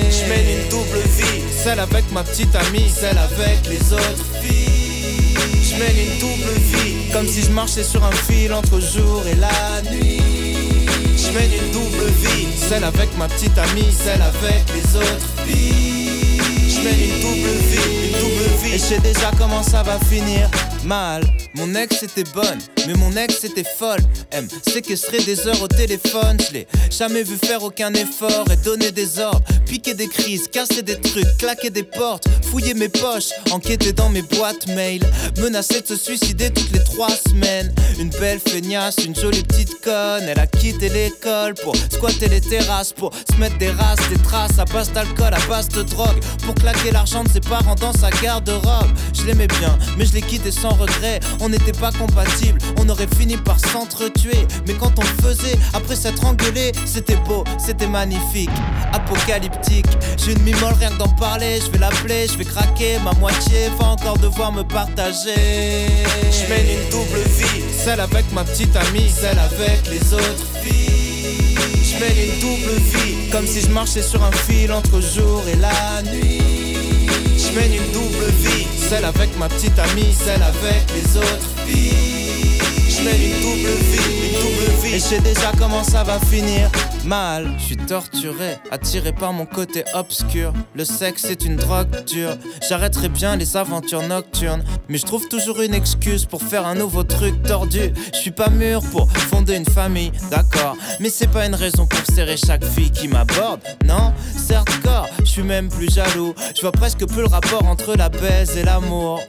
[0.10, 5.36] Je mène une double vie, celle avec ma petite amie, celle avec les autres filles.
[5.64, 9.36] Je mène une double vie, comme si je marchais sur un fil entre jour et
[9.36, 10.43] la nuit.
[11.34, 16.40] Je mène une double vie, celle avec ma petite amie, celle avec les autres filles.
[16.70, 18.76] Je mène une double vie, une double vie.
[18.76, 20.48] Et je sais déjà comment ça va finir.
[20.86, 21.24] Mal,
[21.56, 24.02] mon ex était bonne, mais mon ex était folle.
[24.32, 26.38] Elle me séquestrait des heures au téléphone.
[26.46, 30.82] Je l'ai jamais vu faire aucun effort et donner des ordres, piquer des crises, casser
[30.82, 35.02] des trucs, claquer des portes, fouiller mes poches, enquêter dans mes boîtes mail,
[35.40, 37.74] menacer de se suicider toutes les trois semaines.
[38.00, 40.24] Une belle feignasse, une jolie petite conne.
[40.28, 44.60] Elle a quitté l'école pour squatter les terrasses, pour se mettre des races, des traces
[44.60, 48.10] à base d'alcool, à base de drogue, pour claquer l'argent de ses parents dans sa
[48.10, 48.92] garde-robe.
[49.14, 51.20] Je l'aimais bien, mais je l'ai quitté sans regret.
[51.42, 54.48] On n'était pas compatibles, on aurait fini par s'entretuer.
[54.68, 58.50] Mais quand on le faisait, après s'être engueulé, c'était beau, c'était magnifique.
[58.94, 61.60] Apocalyptique, j'ai une mimole rien que d'en parler.
[61.66, 63.00] Je vais l'appeler, je vais craquer.
[63.04, 65.88] Ma moitié va encore devoir me partager.
[66.32, 71.56] Je mène une double vie, celle avec ma petite amie, celle avec les autres filles.
[71.84, 75.56] Je mène une double vie, comme si je marchais sur un fil entre jour et
[75.56, 76.73] la nuit.
[77.54, 81.50] Je mène une double vie, celle avec ma petite amie, celle avec les autres.
[81.68, 84.96] Je mène une double vie, une double vie.
[84.96, 86.72] Et je sais déjà comment ça va finir.
[87.06, 90.54] Mal, je suis torturé, attiré par mon côté obscur.
[90.74, 92.38] Le sexe est une drogue dure.
[92.68, 97.04] J'arrêterai bien les aventures nocturnes, mais je trouve toujours une excuse pour faire un nouveau
[97.04, 97.94] truc tordu.
[98.14, 102.06] Je suis pas mûr pour fonder une famille, d'accord, mais c'est pas une raison pour
[102.16, 103.62] serrer chaque fille qui m'aborde.
[103.86, 106.34] Non, certes corps, je suis même plus jaloux.
[106.56, 109.20] Je vois presque plus le rapport entre la baise et l'amour.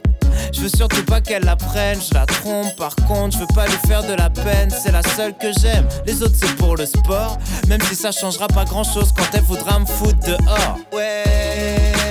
[0.53, 2.75] Je veux surtout pas qu'elle la prenne, je la trompe.
[2.77, 5.87] Par contre, je veux pas lui faire de la peine, c'est la seule que j'aime.
[6.05, 7.37] Les autres, c'est pour le sport,
[7.67, 10.77] même si ça changera pas grand chose quand elle voudra me foutre dehors.
[10.93, 11.23] Ouais,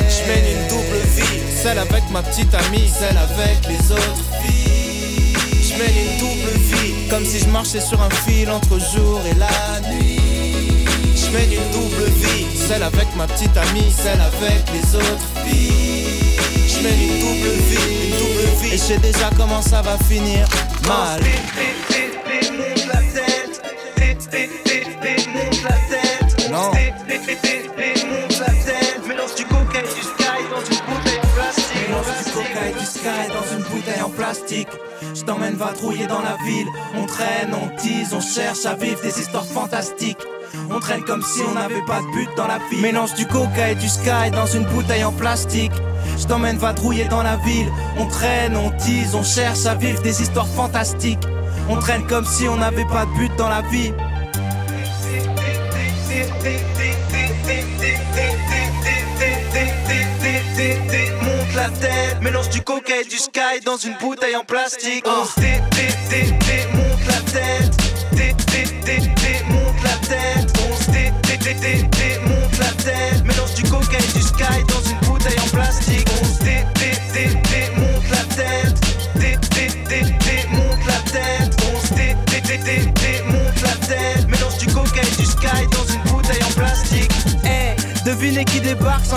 [0.09, 5.35] je mène une double vie, celle avec ma petite amie, celle avec les autres filles.
[5.63, 9.35] Je mène une double vie, comme si je marchais sur un fil entre jour et
[9.35, 10.21] la nuit.
[11.17, 16.34] Je mène une double vie, celle avec ma petite amie, celle avec les autres filles.
[16.87, 18.75] Une double vie, une double vie.
[18.75, 20.47] Et je sais déjà comment ça va finir.
[20.87, 21.21] Mal.
[26.51, 26.71] Non.
[29.07, 29.81] Mélange du coca
[32.69, 34.69] et du sky dans une bouteille en plastique.
[35.25, 36.69] Je t'emmène vadrouiller dans la ville.
[36.95, 40.19] On traîne, on tease, on cherche à vivre des histoires fantastiques.
[40.71, 42.83] On traîne comme si on n'avait pas de but dans la vie.
[42.83, 45.73] Mélange du coca et du sky dans une bouteille en plastique.
[46.19, 47.73] Je t'emmène vadrouiller dans la ville.
[47.97, 51.27] On traîne, on tease, on cherche à vivre des histoires fantastiques.
[51.71, 53.95] On traîne comme si on n'avait pas de but dans la vie.
[60.57, 65.05] Monte la tête, mélange du coca et du sky dans une bouteille en plastique.
[65.05, 65.61] On dé-
[66.73, 67.77] monte la tête,
[68.13, 68.35] dé-
[69.49, 70.53] monte la tête.
[70.63, 71.13] On dé-
[72.25, 76.09] monte la tête, mélange du coca et du sky dans une bouteille en plastique.
[76.23, 76.65] On dé-
[77.77, 78.77] monte la tête,
[79.17, 79.39] dé-
[80.53, 81.57] monte la tête.
[81.67, 82.15] On dé-
[83.27, 87.11] monte la tête, mélange du coca et du sky dans une bouteille en plastique.
[87.45, 87.75] Hey,
[88.05, 89.17] devinez qui débarque sans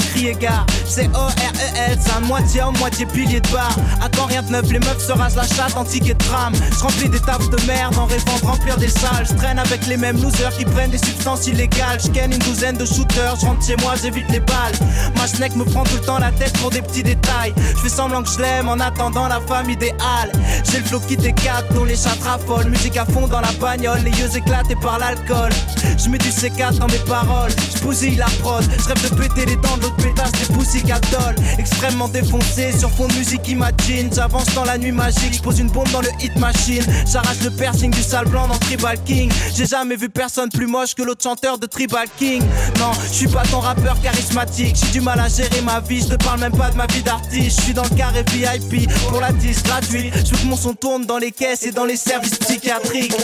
[0.87, 3.77] C'est O-R-E-L, un moitié homme, moitié pilier de bar.
[4.01, 6.53] À rien de neuf, les meufs se rasent la chatte en ticket de tram.
[6.71, 9.27] Je remplis des tables de merde en rêvant de remplir des salles.
[9.29, 11.99] Je traîne avec les mêmes losers qui prennent des substances illégales.
[12.01, 14.73] Je une douzaine de shooters, je rentre chez moi, j'évite les balles.
[15.15, 17.53] Ma schneck me prend tout le temps la tête pour des petits détails.
[17.75, 20.31] Je fais semblant que je l'aime en attendant la femme idéale.
[20.71, 22.69] J'ai le flow qui décate, dont les chats raffolent.
[22.69, 25.51] Musique à fond dans la bagnole, les yeux éclatés par l'alcool.
[25.97, 28.63] Je mets du C4 dans mes paroles, je bousille la prod.
[28.79, 32.89] Je rêve de péter les dents de l'autre pétasse des Pussycat Dolls Extrêmement défoncé sur
[32.91, 34.09] fond de musique imagine.
[34.13, 36.83] J'avance dans la nuit magique, je pose une bombe dans le hit machine.
[37.11, 39.31] J'arrache le piercing du sale blanc dans Tribal King.
[39.55, 42.41] J'ai jamais vu personne plus moche que l'autre chanteur de Tribal King.
[42.79, 44.75] Non, je suis pas ton rappeur charismatique.
[44.75, 47.03] J'ai du mal à gérer ma vie, je te parle même pas de ma vie
[47.03, 47.59] d'artiste.
[47.59, 50.13] Je suis dans le carré VIP pour la 10 gratuite.
[50.15, 53.13] Je veux que mon son tourne dans les caisses et dans les services psychiatriques.
[53.17, 53.23] On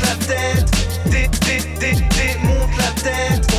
[0.00, 0.70] la tête.
[1.06, 3.53] Dé, dé, dé, démonte la tête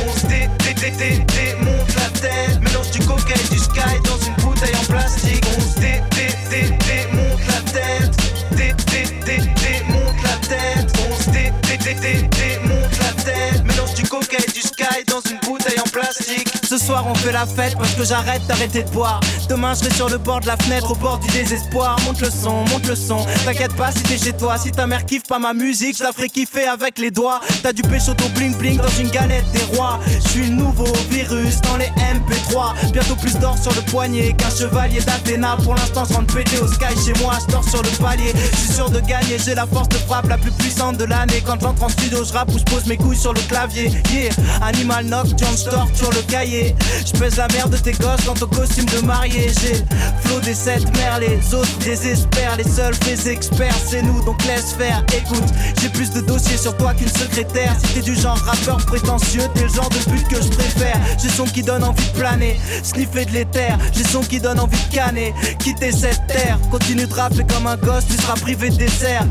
[0.86, 2.60] Dé, démonte la tête.
[2.62, 5.44] Mélange du coca et du sky dans une bouteille en plastique.
[5.58, 8.16] On se dé, dé, dé, démonte la tête.
[8.52, 10.92] Dé, dé, dé, démonte la tête.
[11.10, 13.64] On se dé, dé, dé, dé, démonte la tête.
[13.64, 17.32] Mélange du coca et du sky dans une bouteille en plastique Ce soir on fait
[17.32, 19.20] la fête parce que j'arrête d'arrêter de boire.
[19.48, 21.96] Demain je serai sur le bord de la fenêtre au bord du désespoir.
[22.04, 23.24] Monte le son, monte le son.
[23.46, 24.58] T'inquiète pas si t'es chez toi.
[24.58, 27.40] Si ta mère kiffe pas ma musique Je la ferai kiffer avec les doigts.
[27.62, 30.00] T'as du pécho ton bling bling dans une galette des rois.
[30.22, 34.50] Je suis le nouveau virus dans les MP3 Bientôt plus d'or sur le poignet qu'un
[34.50, 35.56] chevalier d'Athéna.
[35.64, 37.38] Pour l'instant je rentre péter au sky chez moi.
[37.40, 38.34] Je dors sur le palier.
[38.52, 39.38] Je suis sûr de gagner.
[39.42, 41.42] J'ai la force de frappe la plus puissante de l'année.
[41.42, 43.90] Quand j'entre en studio je rappe ou je pose mes couilles sur le clavier.
[44.12, 44.34] Yeah.
[44.60, 46.65] Animal nocturne je sur le cahier
[47.04, 49.50] Je pèse la merde de tes gosses dans ton costume de marié.
[49.60, 49.76] J'ai
[50.24, 52.56] flot des sept mers Les autres désespèrent.
[52.56, 55.04] Les seuls vrais experts c'est nous donc laisse faire.
[55.16, 55.44] Écoute
[55.80, 57.74] j'ai plus de dossiers sur toi qu'une secrétaire.
[57.84, 60.98] Si t'es du genre rappeur prétentieux T'es le genre de but que je préfère.
[61.22, 63.78] J'ai son qui donne envie de planer Sniffer de l'éther.
[63.92, 66.58] J'ai son qui donne envie de canner Quitter cette terre.
[66.70, 69.26] Continue de rapper comme un gosse Tu seras privé de dessert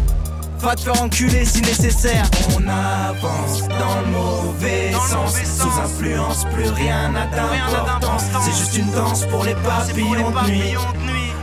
[0.65, 2.25] Va te faire enculer si nécessaire.
[2.57, 5.35] On avance dans le mauvais sens.
[5.43, 8.23] Sous influence, plus rien n'a d'importance.
[8.41, 10.73] C'est juste une danse pour les papillons de nuit.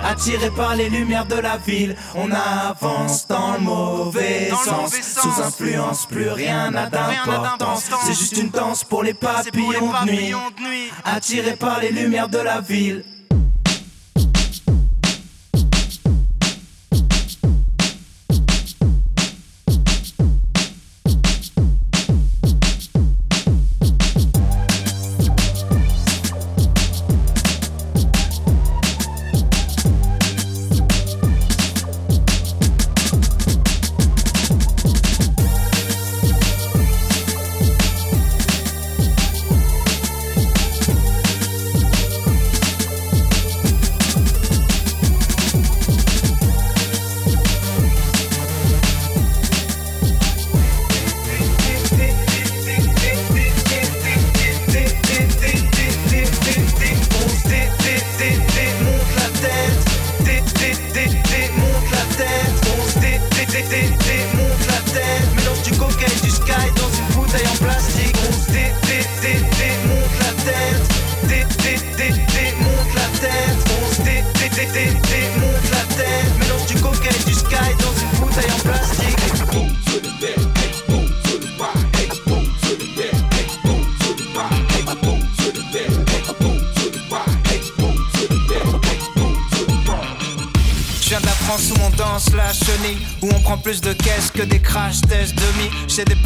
[0.04, 4.92] Attirés par les lumières de la ville, on avance dans le mauvais sens.
[5.00, 7.90] Sous influence, plus rien n'a d'importance.
[8.04, 10.34] C'est juste une danse pour les papillons de nuit.
[11.04, 13.04] Attirés par les lumières de la ville.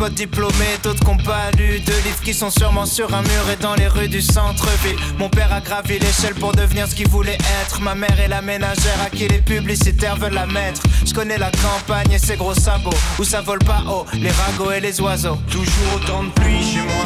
[0.06, 3.56] Potes diplômés, d'autres qui pas lu de livres qui sont sûrement sur un mur et
[3.56, 4.96] dans les rues du centre-ville.
[5.18, 7.80] Mon père a gravi l'échelle pour devenir ce qu'il voulait être.
[7.80, 10.82] Ma mère est la ménagère à qui les publicitaires veulent la mettre.
[11.04, 14.72] Je connais la campagne et ses gros sabots où ça vole pas haut, les ragots
[14.72, 15.38] et les oiseaux.
[15.50, 17.04] Toujours autant de pluie chez moi.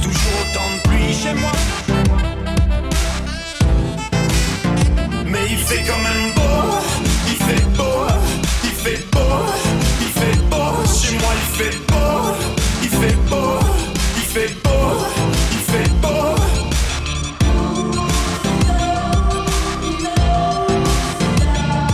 [0.00, 1.52] Toujours autant de pluie chez moi.
[5.26, 6.76] Mais il fait quand même beau,
[8.82, 9.20] fait beau,
[10.00, 12.34] il fait beau, chez moi il fait beau,
[12.82, 13.60] il fait beau,
[14.16, 14.86] il fait beau,
[15.52, 16.34] il fait beau.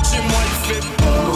[0.09, 1.26] Chez moi il fait beau.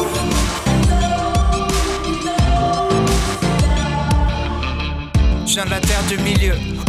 [5.47, 6.57] Je viens de la terre du milieu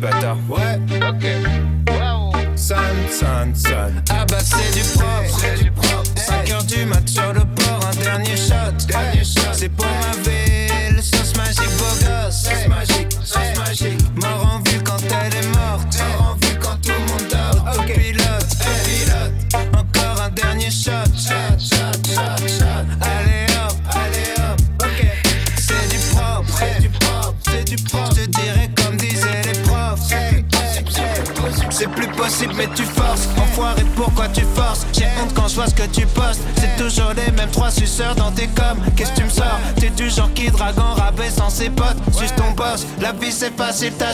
[0.00, 0.36] parle,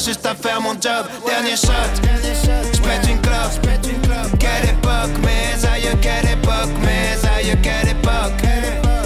[0.06, 1.04] juste à faire mon job.
[1.26, 1.90] Dernier shot.
[2.72, 3.66] J'pète une clope.
[4.38, 8.42] Quelle époque Mes aïeux quelle époque Mes aïeux quelle époque.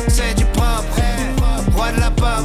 [0.09, 1.01] C'est du propre.
[1.75, 2.45] Roi de la pop.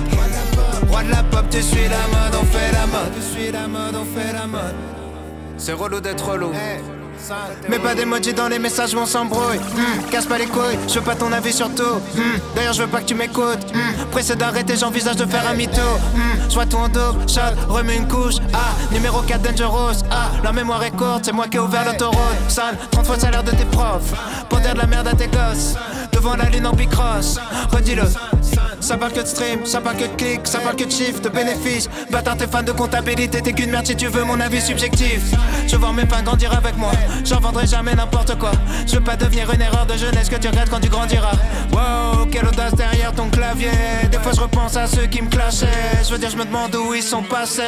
[0.89, 3.11] Roi de la pop tu suis la mode On fait la mode.
[3.15, 4.75] Tu suis la mode On fait la mode.
[5.57, 6.51] C'est relou d'être relou.
[7.69, 9.57] Mais pas d'emoji dans les messages, on s'embrouille.
[9.57, 11.95] Hmm, casse pas les couilles, je veux pas ton avis sur tout.
[12.13, 13.73] Hmm, D'ailleurs, je veux pas que tu m'écoutes.
[13.73, 13.84] Hmm,
[14.15, 15.81] pressé d'arrêter, j'envisage de faire un mytho.
[16.13, 18.35] Hmm, je vois tout en double, shot, remets une couche.
[18.53, 20.05] Ah, numéro 4 Dangerous.
[20.09, 22.17] Ah, la mémoire est courte, c'est moi qui ai ouvert l'autoroute.
[22.47, 24.13] San, 30 fois le salaire de tes profs.
[24.47, 25.75] Pour dire de la merde à tes gosses.
[26.13, 27.37] Devant la ligne en bicross.
[27.73, 28.03] Redis-le.
[28.85, 31.19] Ça parle que de stream, ça parle que de clics, ça parle que de chiffres,
[31.19, 31.89] de bénéfices.
[32.11, 35.23] Bâtard, t'es fan de comptabilité, t'es qu'une merde si tu veux mon avis subjectif.
[35.67, 36.91] Je voir mes fans grandir avec moi,
[37.23, 38.51] j'en vendrai jamais n'importe quoi.
[38.85, 41.31] Je veux pas devenir une erreur de jeunesse que tu regrettes quand tu grandiras.
[41.71, 43.71] Wow, quelle audace derrière ton clavier.
[44.11, 46.03] Des fois je repense à ceux qui me clashaient.
[46.03, 47.63] Je veux dire, je me demande où ils sont passés.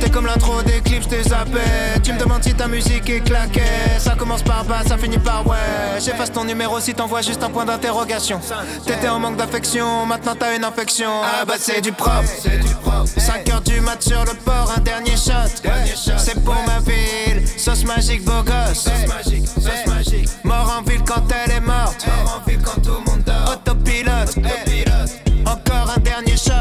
[0.00, 1.58] T'es comme l'intro des clips, je t'ai zappé.
[2.04, 3.62] Tu me demandes si ta musique est claquée.
[3.98, 5.56] Ça commence par bas, ça finit par ouais.
[5.98, 8.40] J'efface ton numéro si t'envoies juste un point d'interrogation.
[8.86, 11.08] T'étais en manque d'affection, maintenant t'as une infection.
[11.22, 12.28] Ah bah c'est du propre.
[13.16, 15.62] 5 heures du mat sur le port, un dernier shot.
[16.18, 18.88] C'est pour ma ville, sauce magique, beau gosse.
[20.44, 22.06] Mort en ville quand elle est morte.
[23.46, 24.38] Autopilote.
[25.46, 26.52] Encore un dernier shot.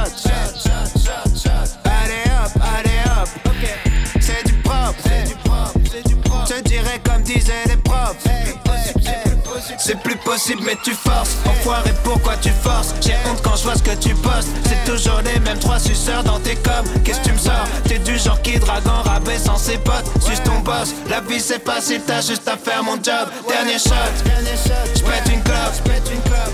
[1.83, 3.29] Allez hop, allez hop.
[4.19, 4.95] C'est du propre.
[6.49, 7.66] Je dirais comme profs.
[9.87, 11.37] C'est plus possible mais tu forces.
[11.45, 12.93] Enfoiré pourquoi tu forces?
[12.99, 14.49] J'ai honte quand je vois ce que tu postes.
[14.65, 16.83] C'est toujours les mêmes trois suceurs dans tes coms.
[17.05, 17.65] Qu'est-ce que tu me sors?
[17.87, 20.03] T'es du genre qui drague en rabais sans ses potes.
[20.27, 20.93] Juste ton boss.
[21.09, 23.29] La vie c'est facile t'as juste à faire mon job.
[23.47, 23.93] Dernier shot.
[24.93, 25.89] J'pète une clope.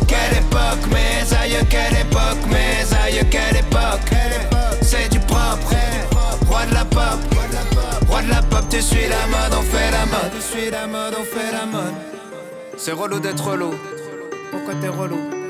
[0.07, 4.13] Quelle époque Mes aïeux quelle époque Mes aïeux quelle époque.
[4.83, 5.73] C'est du propre.
[6.47, 7.17] Roi de la pop.
[8.07, 10.31] Roi de la pop tu suis la mode On fait la mode.
[10.35, 12.12] Tu suis la mode On fait la mode
[12.83, 13.73] c'est relou d'être relou.
[14.51, 15.42] Pourquoi t'es relou?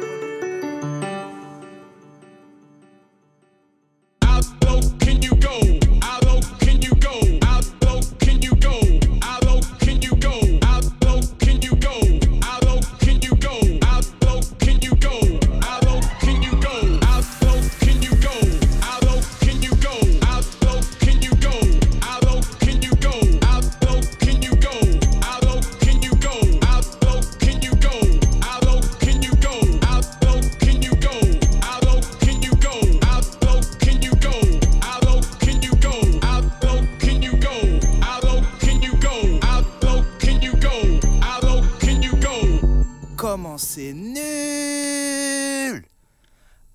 [43.73, 44.23] c'est nul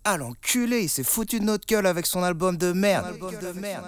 [0.03, 3.07] Ah l'enculé, il s'est foutu de notre gueule avec son album de merde.
[3.07, 3.85] Album de merde.